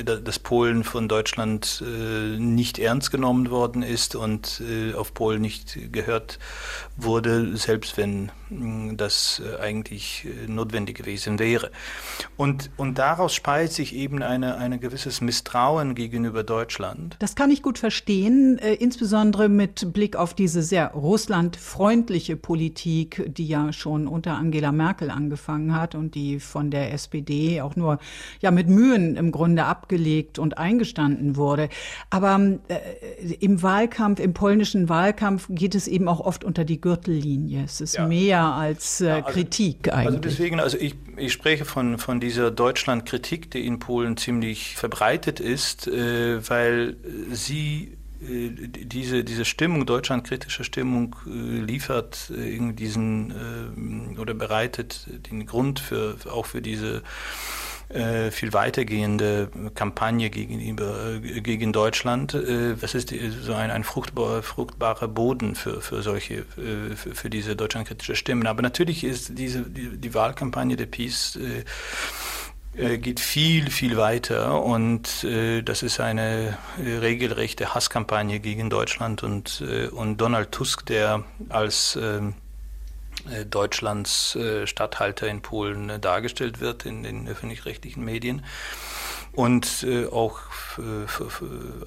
dass 0.03 0.39
Polen 0.39 0.83
von 0.83 1.07
Deutschland 1.07 1.83
äh, 1.85 2.37
nicht 2.37 2.79
ernst 2.79 3.11
genommen 3.11 3.49
worden 3.51 3.83
ist 3.83 4.15
und 4.15 4.61
äh, 4.67 4.93
auf 4.95 5.13
Polen 5.13 5.41
nicht 5.41 5.91
gehört 5.93 6.39
wurde, 6.97 7.55
selbst 7.55 7.95
wenn 7.97 8.31
das 8.49 9.41
eigentlich 9.61 10.25
äh, 10.25 10.47
notwendig 10.47 10.97
gewesen 10.97 11.37
wäre. 11.37 11.71
Und, 12.35 12.71
und 12.77 12.97
daraus 12.97 13.35
speist 13.35 13.75
sich 13.75 13.95
eben 13.95 14.23
ein 14.23 14.43
eine 14.43 14.79
gewisses 14.79 15.21
Misstrauen 15.21 15.93
gegenüber 15.93 16.43
Deutschland. 16.43 17.15
Das 17.19 17.35
kann 17.35 17.51
ich 17.51 17.61
gut 17.61 17.77
verstehen, 17.77 18.57
äh, 18.57 18.73
insbesondere 18.73 19.49
mit 19.49 19.93
Blick 19.93 20.15
auf 20.15 20.33
diese 20.33 20.63
sehr 20.63 20.91
russlandfreundliche 20.91 22.35
Politik, 22.35 23.23
die 23.27 23.47
ja 23.47 23.71
schon 23.71 24.07
unter 24.07 24.35
Angela 24.35 24.71
Merkel 24.71 25.11
angefangen 25.11 25.75
hat 25.75 25.93
und 25.93 26.15
die 26.15 26.39
von 26.39 26.71
der 26.71 26.93
SPD 26.93 27.61
auch 27.61 27.75
nur 27.75 27.99
ja 28.41 28.51
mit 28.51 28.67
Mühen 28.67 29.15
im 29.15 29.31
Grunde 29.31 29.65
abgelegt 29.65 30.39
und 30.39 30.57
eingestanden 30.57 31.35
wurde. 31.35 31.69
Aber 32.09 32.39
äh, 32.67 33.33
im 33.39 33.61
Wahlkampf, 33.61 34.19
im 34.19 34.33
polnischen 34.33 34.89
Wahlkampf 34.89 35.47
geht 35.49 35.75
es 35.75 35.87
eben 35.87 36.07
auch 36.07 36.19
oft 36.19 36.43
unter 36.43 36.65
die 36.65 36.81
Gürtellinie. 36.81 37.63
Es 37.65 37.81
ist 37.81 37.95
ja. 37.95 38.07
mehr 38.07 38.38
als 38.41 39.01
äh, 39.01 39.07
ja, 39.07 39.15
also, 39.15 39.29
Kritik 39.29 39.91
eigentlich. 39.91 40.07
Also 40.07 40.19
deswegen, 40.19 40.59
also 40.59 40.77
ich, 40.77 40.95
ich 41.17 41.33
spreche 41.33 41.65
von, 41.65 41.97
von 41.97 42.19
dieser 42.19 42.51
Deutschland-Kritik, 42.51 43.51
die 43.51 43.65
in 43.65 43.79
Polen 43.79 44.17
ziemlich 44.17 44.75
verbreitet 44.75 45.39
ist, 45.39 45.87
äh, 45.87 46.47
weil 46.49 46.95
sie 47.31 47.97
äh, 48.21 48.49
diese, 48.49 49.23
diese 49.23 49.45
Stimmung, 49.45 49.85
deutschlandkritische 49.85 50.63
Stimmung 50.63 51.15
äh, 51.25 51.59
liefert 51.59 52.31
äh, 52.35 52.73
diesen 52.73 54.15
äh, 54.15 54.19
oder 54.19 54.33
bereitet 54.33 55.07
den 55.29 55.45
Grund 55.45 55.79
für, 55.79 56.17
auch 56.29 56.45
für 56.45 56.61
diese 56.61 57.01
äh, 57.89 58.31
viel 58.31 58.53
weitergehende 58.53 59.49
Kampagne 59.75 60.29
gegenüber, 60.29 61.13
äh, 61.23 61.41
gegen 61.41 61.73
Deutschland. 61.73 62.33
das 62.33 62.95
ist 62.95 63.13
so 63.41 63.53
ein, 63.53 63.71
ein 63.71 63.83
fruchtbar, 63.83 64.43
fruchtbarer 64.43 65.07
Boden 65.07 65.55
für, 65.55 65.81
für 65.81 66.01
solche, 66.01 66.43
für, 66.43 66.95
für 66.95 67.29
diese 67.29 67.55
deutschlandkritische 67.55 68.15
Stimmen. 68.15 68.47
Aber 68.47 68.61
natürlich 68.61 69.03
ist 69.03 69.37
diese, 69.37 69.61
die, 69.61 69.97
die 69.97 70.13
Wahlkampagne 70.13 70.75
der 70.75 70.85
Peace 70.85 71.37
äh, 72.79 72.97
geht 72.97 73.19
viel, 73.19 73.69
viel 73.69 73.97
weiter 73.97 74.63
und 74.63 75.23
äh, 75.23 75.61
das 75.61 75.83
ist 75.83 75.99
eine 75.99 76.57
äh, 76.77 76.97
regelrechte 76.97 77.73
Hasskampagne 77.73 78.39
gegen 78.39 78.69
Deutschland 78.69 79.23
und, 79.23 79.63
äh, 79.67 79.87
und 79.87 80.17
Donald 80.17 80.51
Tusk, 80.51 80.85
der 80.85 81.23
als 81.49 81.95
äh, 81.95 82.21
Deutschlands 83.49 84.35
äh, 84.35 84.67
Statthalter 84.67 85.27
in 85.27 85.41
Polen 85.41 86.01
dargestellt 86.01 86.59
wird 86.59 86.85
in 86.85 87.03
den 87.03 87.27
öffentlich-rechtlichen 87.27 88.03
Medien 88.03 88.43
und 89.31 89.85
auch 90.11 90.39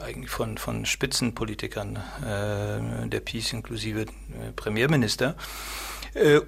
eigentlich 0.01 0.31
von, 0.31 0.59
von 0.59 0.87
Spitzenpolitikern 0.87 1.99
der 2.23 3.21
Peace 3.21 3.53
inklusive 3.53 4.07
Premierminister. 4.55 5.35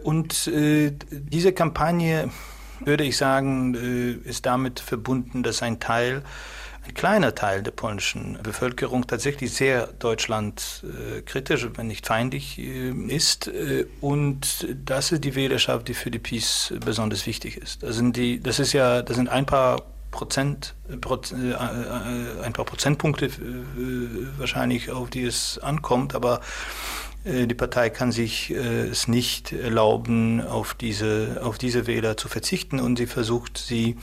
und 0.05 0.51
diese 1.11 1.53
Kampagne 1.53 2.31
würde 2.81 3.05
ich 3.05 3.17
sagen, 3.17 3.75
äh, 3.75 4.29
ist 4.29 4.47
damit 4.47 4.81
verbunden, 4.81 5.43
dass 5.43 5.63
ein 5.63 5.81
Teil, 5.81 6.23
ein 6.87 6.95
kleiner 6.95 7.35
Teil 7.35 7.63
der 7.63 7.71
polnischen 7.71 8.39
Bevölkerung 8.43 9.07
tatsächlich 9.07 9.53
sehr 9.53 9.87
deutschlandkritisch, 9.99 11.69
wenn 11.77 11.87
nicht 11.87 12.07
feindlich 12.07 12.59
äh, 12.59 12.91
ist. 13.09 13.49
Äh, 13.49 13.87
und 14.01 14.67
das 14.85 15.13
ist 15.13 15.25
die 15.25 15.35
Wählerschaft, 15.35 15.89
die 15.89 15.95
für 15.95 16.11
die 16.11 16.19
Peace 16.19 16.75
besonders 16.85 17.27
wichtig 17.27 17.57
ist. 17.57 17.83
Das 17.83 17.97
sind, 17.97 18.17
die, 18.17 18.41
das 18.41 18.59
ist 18.59 18.73
ja, 18.73 19.03
das 19.03 19.17
sind 19.17 19.29
ein 19.29 19.47
paar 19.47 19.83
Prozent, 20.11 20.75
ein 20.89 21.01
paar 21.01 22.65
Prozentpunkte 22.65 23.31
wahrscheinlich, 24.39 24.93
auf 24.93 25.11
die 25.11 25.25
es 25.25 25.59
ankommt, 25.59 26.15
aber 26.15 26.41
äh, 27.25 27.47
die 27.47 27.55
Partei 27.55 27.91
kann 27.91 28.13
sich 28.13 28.51
äh, 28.51 28.89
es 28.89 29.09
nicht 29.09 29.53
erlauben, 29.53 30.41
auf 30.41 30.75
diese, 30.75 31.41
auf 31.43 31.59
diese 31.59 31.87
Wähler 31.87 32.17
zu 32.17 32.29
verzichten 32.29 32.81
und 32.81 32.97
sie 32.97 33.07
versucht, 33.07 33.59
sie 33.59 33.97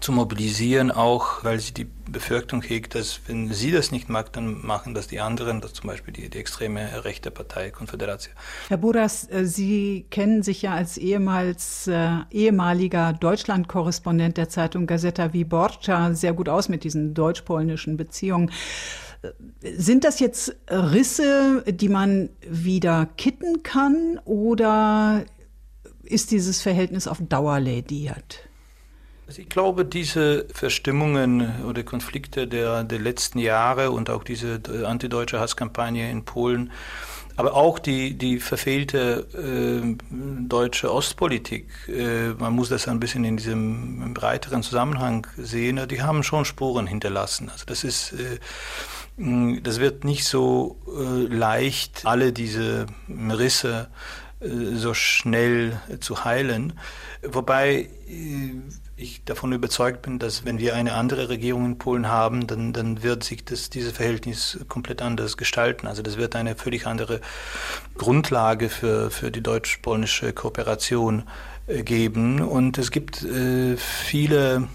zu 0.00 0.12
mobilisieren, 0.12 0.90
auch 0.90 1.44
weil 1.44 1.60
sie 1.60 1.72
die 1.72 1.84
Befürchtung 1.84 2.62
hegt, 2.62 2.94
dass 2.94 3.20
wenn 3.26 3.52
sie 3.52 3.70
das 3.70 3.92
nicht 3.92 4.08
mag, 4.08 4.32
dann 4.32 4.64
machen 4.64 4.94
das 4.94 5.06
die 5.06 5.20
anderen, 5.20 5.60
das 5.60 5.74
zum 5.74 5.88
Beispiel 5.88 6.12
die, 6.12 6.28
die 6.30 6.38
extreme 6.38 7.04
rechte 7.04 7.30
Partei 7.30 7.70
Konföderation. 7.70 8.34
Herr 8.68 8.78
Buras, 8.78 9.28
äh, 9.30 9.44
Sie 9.44 10.06
kennen 10.10 10.42
sich 10.42 10.62
ja 10.62 10.74
als 10.74 10.96
ehemals 10.96 11.86
äh, 11.86 12.10
ehemaliger 12.30 13.12
Deutschland-Korrespondent 13.12 14.36
der 14.36 14.48
Zeitung 14.48 14.86
Gazeta 14.86 15.32
Wyborcza 15.32 16.14
sehr 16.14 16.32
gut 16.32 16.48
aus 16.48 16.68
mit 16.68 16.84
diesen 16.84 17.14
deutsch-polnischen 17.14 17.96
Beziehungen. 17.96 18.50
Sind 19.62 20.04
das 20.04 20.20
jetzt 20.20 20.54
Risse, 20.70 21.64
die 21.66 21.88
man 21.88 22.30
wieder 22.48 23.06
kitten 23.16 23.62
kann 23.64 24.20
oder 24.24 25.24
ist 26.04 26.30
dieses 26.30 26.62
Verhältnis 26.62 27.08
auf 27.08 27.18
Dauer 27.20 27.58
lädiert? 27.58 28.47
Also 29.28 29.42
ich 29.42 29.48
glaube, 29.50 29.84
diese 29.84 30.46
Verstimmungen 30.52 31.62
oder 31.66 31.82
Konflikte 31.82 32.48
der, 32.48 32.82
der 32.82 32.98
letzten 32.98 33.38
Jahre 33.38 33.90
und 33.90 34.08
auch 34.08 34.24
diese 34.24 34.60
antideutsche 34.86 35.38
Hasskampagne 35.38 36.10
in 36.10 36.24
Polen 36.24 36.72
Aber 37.38 37.54
auch 37.54 37.78
die, 37.78 38.18
die 38.18 38.40
verfehlte 38.40 39.28
äh, 39.32 39.96
deutsche 40.48 40.92
Ostpolitik, 40.92 41.68
äh, 41.86 42.30
man 42.30 42.52
muss 42.52 42.68
das 42.68 42.88
ein 42.88 42.98
bisschen 42.98 43.22
in 43.24 43.36
diesem 43.36 44.12
breiteren 44.12 44.64
Zusammenhang 44.64 45.24
sehen, 45.36 45.86
die 45.88 46.02
haben 46.02 46.24
schon 46.24 46.44
Spuren 46.44 46.88
hinterlassen. 46.88 47.48
Also 47.48 47.64
das 47.64 47.84
ist, 47.84 48.12
äh, 48.14 49.60
das 49.62 49.78
wird 49.78 50.02
nicht 50.02 50.24
so 50.24 50.80
äh, 50.88 51.32
leicht, 51.32 52.06
alle 52.06 52.32
diese 52.32 52.86
Risse 53.08 53.88
äh, 54.40 54.74
so 54.74 54.92
schnell 54.92 55.80
zu 56.00 56.24
heilen. 56.24 56.72
Wobei 57.22 57.88
äh, 58.08 58.54
ich 58.98 59.24
davon 59.24 59.52
überzeugt 59.52 60.02
bin, 60.02 60.18
dass 60.18 60.44
wenn 60.44 60.58
wir 60.58 60.74
eine 60.74 60.94
andere 60.94 61.28
Regierung 61.28 61.64
in 61.64 61.78
Polen 61.78 62.08
haben, 62.08 62.46
dann, 62.46 62.72
dann 62.72 63.02
wird 63.02 63.22
sich 63.22 63.44
das, 63.44 63.70
dieses 63.70 63.92
Verhältnis 63.92 64.58
komplett 64.68 65.02
anders 65.02 65.36
gestalten. 65.36 65.86
Also 65.86 66.02
das 66.02 66.16
wird 66.16 66.34
eine 66.34 66.56
völlig 66.56 66.86
andere 66.86 67.20
Grundlage 67.96 68.68
für, 68.68 69.10
für 69.10 69.30
die 69.30 69.40
deutsch-polnische 69.40 70.32
Kooperation 70.32 71.22
äh, 71.68 71.84
geben. 71.84 72.40
Und 72.40 72.76
es 72.76 72.90
gibt 72.90 73.22
äh, 73.22 73.76
viele 73.76 74.68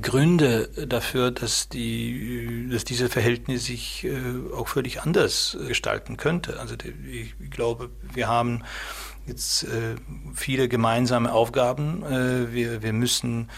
Gründe 0.00 0.68
dafür, 0.88 1.30
dass, 1.30 1.68
die, 1.68 2.68
dass 2.70 2.84
diese 2.84 3.08
Verhältnisse 3.08 3.66
sich 3.66 4.04
äh, 4.04 4.12
auch 4.56 4.68
völlig 4.68 5.02
anders 5.02 5.56
gestalten 5.68 6.16
könnte. 6.16 6.58
Also 6.58 6.74
ich, 6.74 7.34
ich 7.38 7.50
glaube, 7.50 7.90
wir 8.14 8.26
haben 8.26 8.62
jetzt 9.26 9.64
äh, 9.64 9.96
viele 10.34 10.68
gemeinsame 10.68 11.32
Aufgaben. 11.32 12.02
Äh, 12.04 12.52
wir, 12.52 12.82
wir 12.82 12.92
müssen 12.92 13.48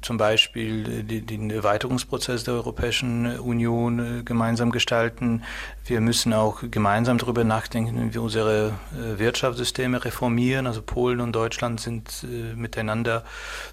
zum 0.00 0.16
Beispiel 0.16 1.02
den 1.02 1.50
Erweiterungsprozess 1.50 2.44
der 2.44 2.54
Europäischen 2.54 3.38
Union 3.40 4.20
äh, 4.20 4.22
gemeinsam 4.22 4.70
gestalten. 4.70 5.42
Wir 5.84 6.00
müssen 6.00 6.32
auch 6.32 6.62
gemeinsam 6.70 7.18
darüber 7.18 7.42
nachdenken, 7.44 8.08
wie 8.08 8.14
wir 8.14 8.22
unsere 8.22 8.74
äh, 8.92 9.18
Wirtschaftssysteme 9.18 10.04
reformieren. 10.04 10.66
Also 10.66 10.82
Polen 10.82 11.20
und 11.20 11.32
Deutschland 11.32 11.80
sind 11.80 12.24
äh, 12.24 12.54
miteinander 12.54 13.24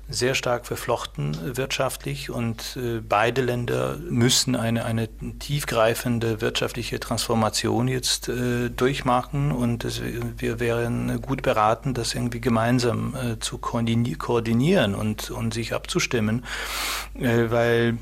sehr 0.10 0.34
stark 0.34 0.66
verflochten 0.66 1.58
wirtschaftlich 1.58 2.30
und 2.30 2.78
beide 3.10 3.42
Länder 3.42 3.98
müssen 3.98 4.56
eine, 4.56 4.86
eine 4.86 5.08
tiefgreifende 5.40 6.42
wirtschaftliche 6.42 7.00
Transformation 7.00 7.88
jetzt 7.88 8.30
durchmachen 8.76 9.52
und 9.52 10.02
wir 10.38 10.60
wären 10.60 11.22
gut 11.22 11.42
beraten, 11.42 11.96
das 11.96 12.14
irgendwie 12.14 12.40
gemeinsam 12.40 13.16
zu 13.40 13.58
koordinieren 13.58 14.94
und, 14.94 15.32
und 15.32 15.56
sich 15.56 15.74
abzustimmen 15.74 16.15
zustimmen, 16.16 16.44
äh, 17.20 17.50
weil 17.50 17.98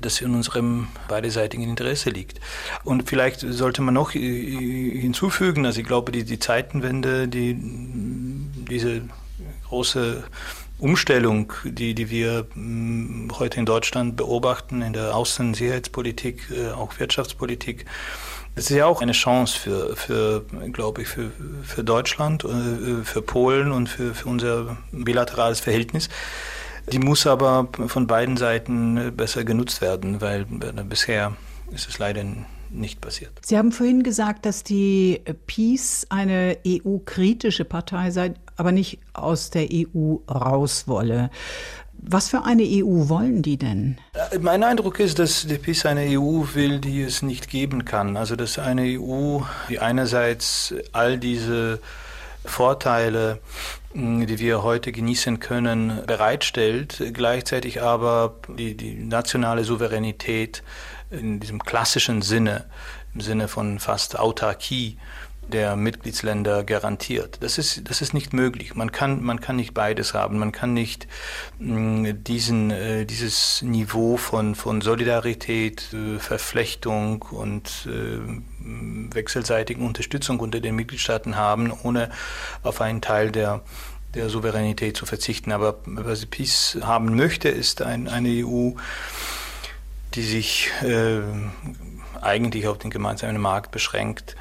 das 0.00 0.20
in 0.20 0.34
unserem 0.34 0.88
beiderseitigen 1.08 1.62
Interesse 1.62 2.10
liegt. 2.10 2.40
Und 2.84 3.08
vielleicht 3.08 3.40
sollte 3.40 3.82
man 3.82 3.94
noch 3.94 4.14
äh, 4.14 5.00
hinzufügen, 5.00 5.66
also 5.66 5.80
ich 5.80 5.86
glaube, 5.86 6.12
die, 6.12 6.24
die 6.24 6.38
Zeitenwende, 6.38 7.26
die, 7.26 7.56
diese 7.58 9.02
große 9.68 10.24
Umstellung, 10.78 11.52
die, 11.64 11.94
die 11.94 12.10
wir 12.10 12.46
mm, 12.54 13.30
heute 13.38 13.58
in 13.58 13.66
Deutschland 13.66 14.16
beobachten, 14.16 14.82
in 14.82 14.92
der 14.92 15.14
Außensicherheitspolitik, 15.14 16.50
äh, 16.50 16.70
auch 16.72 16.98
Wirtschaftspolitik, 16.98 17.86
das 18.56 18.70
ist 18.70 18.76
ja 18.76 18.86
auch 18.86 19.02
eine 19.02 19.12
Chance 19.12 19.58
für, 19.58 19.96
für 19.96 20.44
glaube 20.72 21.02
ich, 21.02 21.08
für, 21.08 21.32
für 21.64 21.82
Deutschland, 21.82 22.46
für 23.02 23.20
Polen 23.20 23.72
und 23.72 23.88
für, 23.88 24.14
für 24.14 24.28
unser 24.28 24.76
bilaterales 24.92 25.58
Verhältnis. 25.58 26.08
Die 26.92 26.98
muss 26.98 27.26
aber 27.26 27.68
von 27.86 28.06
beiden 28.06 28.36
Seiten 28.36 29.12
besser 29.16 29.44
genutzt 29.44 29.80
werden, 29.80 30.20
weil 30.20 30.44
bisher 30.44 31.36
ist 31.70 31.88
es 31.88 31.98
leider 31.98 32.24
nicht 32.70 33.00
passiert. 33.00 33.32
Sie 33.42 33.56
haben 33.56 33.72
vorhin 33.72 34.02
gesagt, 34.02 34.46
dass 34.46 34.64
die 34.64 35.20
Peace 35.46 36.06
eine 36.10 36.58
EU-kritische 36.66 37.64
Partei 37.64 38.10
sei, 38.10 38.34
aber 38.56 38.72
nicht 38.72 38.98
aus 39.12 39.50
der 39.50 39.68
EU 39.70 40.16
raus 40.28 40.86
wolle. 40.86 41.30
Was 42.06 42.28
für 42.28 42.44
eine 42.44 42.62
EU 42.62 43.08
wollen 43.08 43.40
die 43.40 43.56
denn? 43.56 43.96
Äh, 44.30 44.38
mein 44.38 44.62
Eindruck 44.62 45.00
ist, 45.00 45.18
dass 45.18 45.46
die 45.46 45.56
PiS 45.56 45.86
eine 45.86 46.02
EU 46.20 46.44
will, 46.52 46.78
die 46.78 47.00
es 47.00 47.22
nicht 47.22 47.48
geben 47.48 47.86
kann. 47.86 48.16
Also 48.16 48.36
dass 48.36 48.58
eine 48.58 48.82
EU, 48.82 49.40
die 49.70 49.78
einerseits 49.78 50.74
all 50.92 51.18
diese 51.18 51.80
Vorteile 52.44 53.38
die 53.94 54.40
wir 54.40 54.64
heute 54.64 54.90
genießen 54.90 55.38
können, 55.38 56.02
bereitstellt, 56.06 57.00
gleichzeitig 57.12 57.80
aber 57.80 58.34
die, 58.48 58.76
die 58.76 58.94
nationale 58.94 59.62
Souveränität 59.62 60.64
in 61.10 61.38
diesem 61.38 61.60
klassischen 61.60 62.20
Sinne, 62.20 62.64
im 63.14 63.20
Sinne 63.20 63.46
von 63.46 63.78
fast 63.78 64.18
Autarkie, 64.18 64.98
der 65.48 65.76
Mitgliedsländer 65.76 66.64
garantiert. 66.64 67.38
Das 67.40 67.58
ist, 67.58 67.88
das 67.88 68.02
ist 68.02 68.14
nicht 68.14 68.32
möglich. 68.32 68.74
Man 68.74 68.92
kann, 68.92 69.22
man 69.22 69.40
kann 69.40 69.56
nicht 69.56 69.74
beides 69.74 70.14
haben. 70.14 70.38
Man 70.38 70.52
kann 70.52 70.72
nicht 70.72 71.06
mm, 71.58 72.06
diesen, 72.24 72.70
äh, 72.70 73.04
dieses 73.04 73.62
Niveau 73.62 74.16
von, 74.16 74.54
von 74.54 74.80
Solidarität, 74.80 75.92
äh, 75.92 76.18
Verflechtung 76.18 77.22
und 77.22 77.86
äh, 77.86 79.14
wechselseitigen 79.14 79.86
Unterstützung 79.86 80.40
unter 80.40 80.60
den 80.60 80.74
Mitgliedstaaten 80.76 81.36
haben, 81.36 81.72
ohne 81.82 82.10
auf 82.62 82.80
einen 82.80 83.00
Teil 83.00 83.30
der 83.30 83.62
der 84.14 84.28
Souveränität 84.28 84.96
zu 84.96 85.06
verzichten. 85.06 85.50
Aber 85.50 85.80
was 85.86 86.24
Peace 86.26 86.78
haben 86.82 87.16
möchte, 87.16 87.48
ist 87.48 87.82
ein, 87.82 88.06
eine 88.06 88.46
EU, 88.46 88.70
die 90.14 90.22
sich 90.22 90.70
eigentlich 92.20 92.68
auf 92.68 92.78
den 92.78 92.90
gemeinsamen 92.90 93.40
Markt 93.40 93.72
beschränkt 93.72 94.36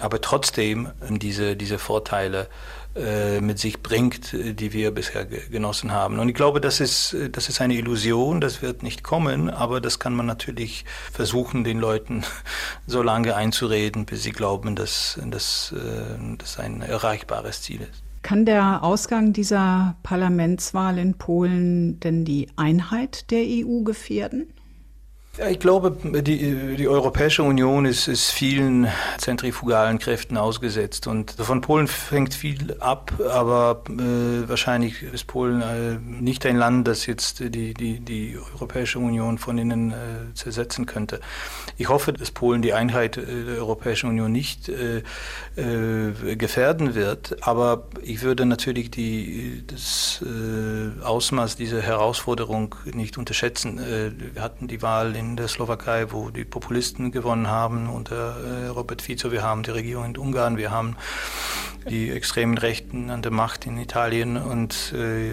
aber 0.00 0.20
trotzdem 0.20 0.88
diese, 1.08 1.56
diese 1.56 1.78
Vorteile 1.78 2.48
äh, 2.96 3.40
mit 3.40 3.60
sich 3.60 3.82
bringt, 3.82 4.32
die 4.32 4.72
wir 4.72 4.90
bisher 4.90 5.24
genossen 5.24 5.92
haben. 5.92 6.18
Und 6.18 6.28
ich 6.28 6.34
glaube, 6.34 6.60
das 6.60 6.80
ist, 6.80 7.16
das 7.30 7.48
ist 7.48 7.60
eine 7.60 7.74
Illusion, 7.74 8.40
das 8.40 8.62
wird 8.62 8.82
nicht 8.82 9.04
kommen, 9.04 9.48
aber 9.48 9.80
das 9.80 10.00
kann 10.00 10.14
man 10.14 10.26
natürlich 10.26 10.84
versuchen, 11.12 11.62
den 11.62 11.78
Leuten 11.78 12.24
so 12.88 13.02
lange 13.02 13.36
einzureden, 13.36 14.06
bis 14.06 14.24
sie 14.24 14.32
glauben, 14.32 14.74
dass, 14.74 15.18
äh, 15.18 15.28
das 16.36 16.58
ein 16.58 16.82
erreichbares 16.82 17.62
Ziel 17.62 17.82
ist. 17.82 18.02
Kann 18.22 18.44
der 18.44 18.82
Ausgang 18.82 19.32
dieser 19.32 19.96
Parlamentswahl 20.02 20.98
in 20.98 21.14
Polen 21.14 22.00
denn 22.00 22.24
die 22.24 22.48
Einheit 22.56 23.30
der 23.30 23.44
EU 23.44 23.82
gefährden? 23.82 24.52
Ich 25.48 25.58
glaube, 25.58 25.96
die, 26.22 26.76
die 26.76 26.88
Europäische 26.88 27.42
Union 27.42 27.86
ist, 27.86 28.08
ist, 28.08 28.30
vielen 28.30 28.88
zentrifugalen 29.16 29.98
Kräften 29.98 30.36
ausgesetzt 30.36 31.06
und 31.06 31.32
von 31.32 31.62
Polen 31.62 31.88
fängt 31.88 32.34
viel 32.34 32.76
ab, 32.80 33.12
aber 33.30 33.82
äh, 33.88 34.48
wahrscheinlich 34.48 35.02
ist 35.02 35.26
Polen 35.26 35.62
äh, 35.62 35.98
nicht 35.98 36.44
ein 36.44 36.56
Land, 36.56 36.86
das 36.86 37.06
jetzt 37.06 37.40
die, 37.40 37.72
die, 37.72 38.00
die 38.00 38.38
Europäische 38.54 38.98
Union 38.98 39.38
von 39.38 39.56
innen 39.56 39.92
äh, 39.92 39.94
zersetzen 40.34 40.84
könnte. 40.84 41.20
Ich 41.78 41.88
hoffe, 41.88 42.12
dass 42.12 42.30
Polen 42.30 42.60
die 42.60 42.74
Einheit 42.74 43.16
äh, 43.16 43.24
der 43.24 43.56
Europäischen 43.56 44.10
Union 44.10 44.30
nicht 44.30 44.68
äh, 44.68 45.02
äh, 45.56 46.36
gefährden 46.36 46.94
wird, 46.94 47.46
aber 47.46 47.84
ich 48.02 48.20
würde 48.20 48.44
natürlich 48.44 48.90
die, 48.90 49.64
das 49.66 50.22
Ausmaß 51.02 51.56
dieser 51.56 51.80
Herausforderung 51.80 52.74
nicht 52.84 53.16
unterschätzen. 53.16 53.80
wir 54.34 54.42
hatten 54.42 54.68
die 54.68 54.82
Wahl 54.82 55.16
in 55.16 55.29
der 55.36 55.48
Slowakei, 55.48 56.12
wo 56.12 56.30
die 56.30 56.44
Populisten 56.44 57.12
gewonnen 57.12 57.48
haben 57.48 57.88
unter 57.88 58.36
äh, 58.44 58.66
Robert 58.68 59.02
Fico. 59.02 59.32
Wir 59.32 59.42
haben 59.42 59.62
die 59.62 59.70
Regierung 59.70 60.04
in 60.04 60.16
Ungarn, 60.16 60.56
wir 60.56 60.70
haben 60.70 60.96
die 61.88 62.10
extremen 62.10 62.58
Rechten 62.58 63.10
an 63.10 63.22
der 63.22 63.32
Macht 63.32 63.66
in 63.66 63.78
Italien. 63.78 64.36
Und 64.36 64.92
äh, 64.94 65.32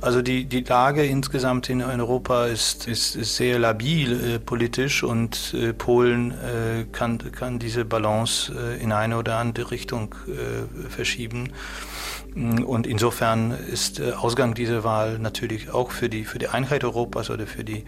also 0.00 0.22
die, 0.22 0.44
die 0.46 0.62
Lage 0.62 1.04
insgesamt 1.04 1.68
in 1.68 1.82
Europa 1.82 2.46
ist, 2.46 2.88
ist, 2.88 3.16
ist 3.16 3.36
sehr 3.36 3.58
labil 3.58 4.34
äh, 4.34 4.38
politisch 4.38 5.02
und 5.02 5.54
äh, 5.54 5.72
Polen 5.72 6.30
äh, 6.30 6.84
kann, 6.92 7.18
kann 7.32 7.58
diese 7.58 7.84
Balance 7.84 8.52
äh, 8.54 8.82
in 8.82 8.92
eine 8.92 9.18
oder 9.18 9.36
andere 9.36 9.70
Richtung 9.70 10.14
äh, 10.26 10.88
verschieben. 10.88 11.50
Und 12.34 12.88
insofern 12.88 13.52
ist 13.52 14.00
Ausgang 14.00 14.54
dieser 14.54 14.82
Wahl 14.82 15.20
natürlich 15.20 15.70
auch 15.72 15.92
für 15.92 16.08
die, 16.08 16.24
für 16.24 16.40
die 16.40 16.48
Einheit 16.48 16.82
Europas 16.82 17.30
oder 17.30 17.46
für 17.46 17.62
die 17.62 17.84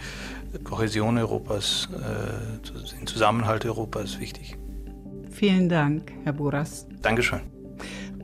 Kohäsion 0.64 1.18
Europas, 1.18 1.88
den 2.98 3.06
Zusammenhalt 3.06 3.64
Europas 3.64 4.18
wichtig. 4.20 4.56
Vielen 5.30 5.68
Dank, 5.68 6.12
Herr 6.24 6.32
Buras. 6.32 6.86
Dankeschön. 7.02 7.55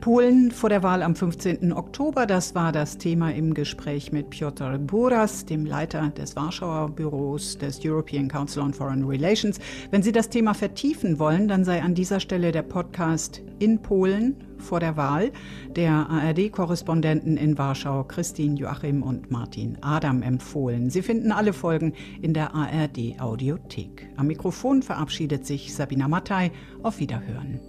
Polen 0.02 0.50
vor 0.50 0.68
der 0.68 0.82
Wahl 0.82 1.00
am 1.00 1.14
15. 1.14 1.72
Oktober, 1.72 2.26
das 2.26 2.56
war 2.56 2.72
das 2.72 2.98
Thema 2.98 3.32
im 3.32 3.54
Gespräch 3.54 4.10
mit 4.10 4.30
Piotr 4.30 4.76
Buras, 4.78 5.46
dem 5.46 5.64
Leiter 5.64 6.08
des 6.08 6.34
Warschauer 6.34 6.88
Büros 6.88 7.56
des 7.56 7.78
European 7.84 8.26
Council 8.26 8.64
on 8.64 8.74
Foreign 8.74 9.04
Relations. 9.04 9.60
Wenn 9.92 10.02
Sie 10.02 10.10
das 10.10 10.28
Thema 10.28 10.54
vertiefen 10.54 11.20
wollen, 11.20 11.46
dann 11.46 11.64
sei 11.64 11.80
an 11.82 11.94
dieser 11.94 12.18
Stelle 12.18 12.50
der 12.50 12.62
Podcast 12.62 13.42
in 13.60 13.80
Polen 13.80 14.34
vor 14.58 14.80
der 14.80 14.96
Wahl 14.96 15.30
der 15.76 15.92
ARD-Korrespondenten 16.10 17.36
in 17.36 17.56
Warschau 17.56 18.02
Christine 18.02 18.56
Joachim 18.56 19.04
und 19.04 19.30
Martin 19.30 19.78
Adam 19.82 20.22
empfohlen. 20.22 20.90
Sie 20.90 21.02
finden 21.02 21.30
alle 21.30 21.52
Folgen 21.52 21.92
in 22.20 22.34
der 22.34 22.56
ARD-Audiothek. 22.56 24.08
Am 24.16 24.26
Mikrofon 24.26 24.82
verabschiedet 24.82 25.46
sich 25.46 25.72
Sabina 25.72 26.08
Mattei. 26.08 26.50
Auf 26.82 26.98
Wiederhören. 26.98 27.60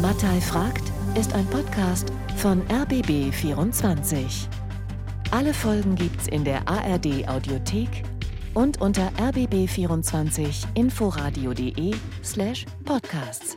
Mattei 0.00 0.40
fragt 0.40 0.92
ist 1.14 1.32
ein 1.32 1.46
Podcast 1.46 2.12
von 2.36 2.62
RBB24. 2.68 4.48
Alle 5.30 5.54
Folgen 5.54 5.94
gibt's 5.94 6.26
in 6.28 6.44
der 6.44 6.68
ARD 6.68 7.26
Audiothek 7.28 8.02
und 8.54 8.80
unter 8.80 9.10
rbb24inforadio.de 9.18 11.94
slash 12.22 12.66
podcasts. 12.84 13.56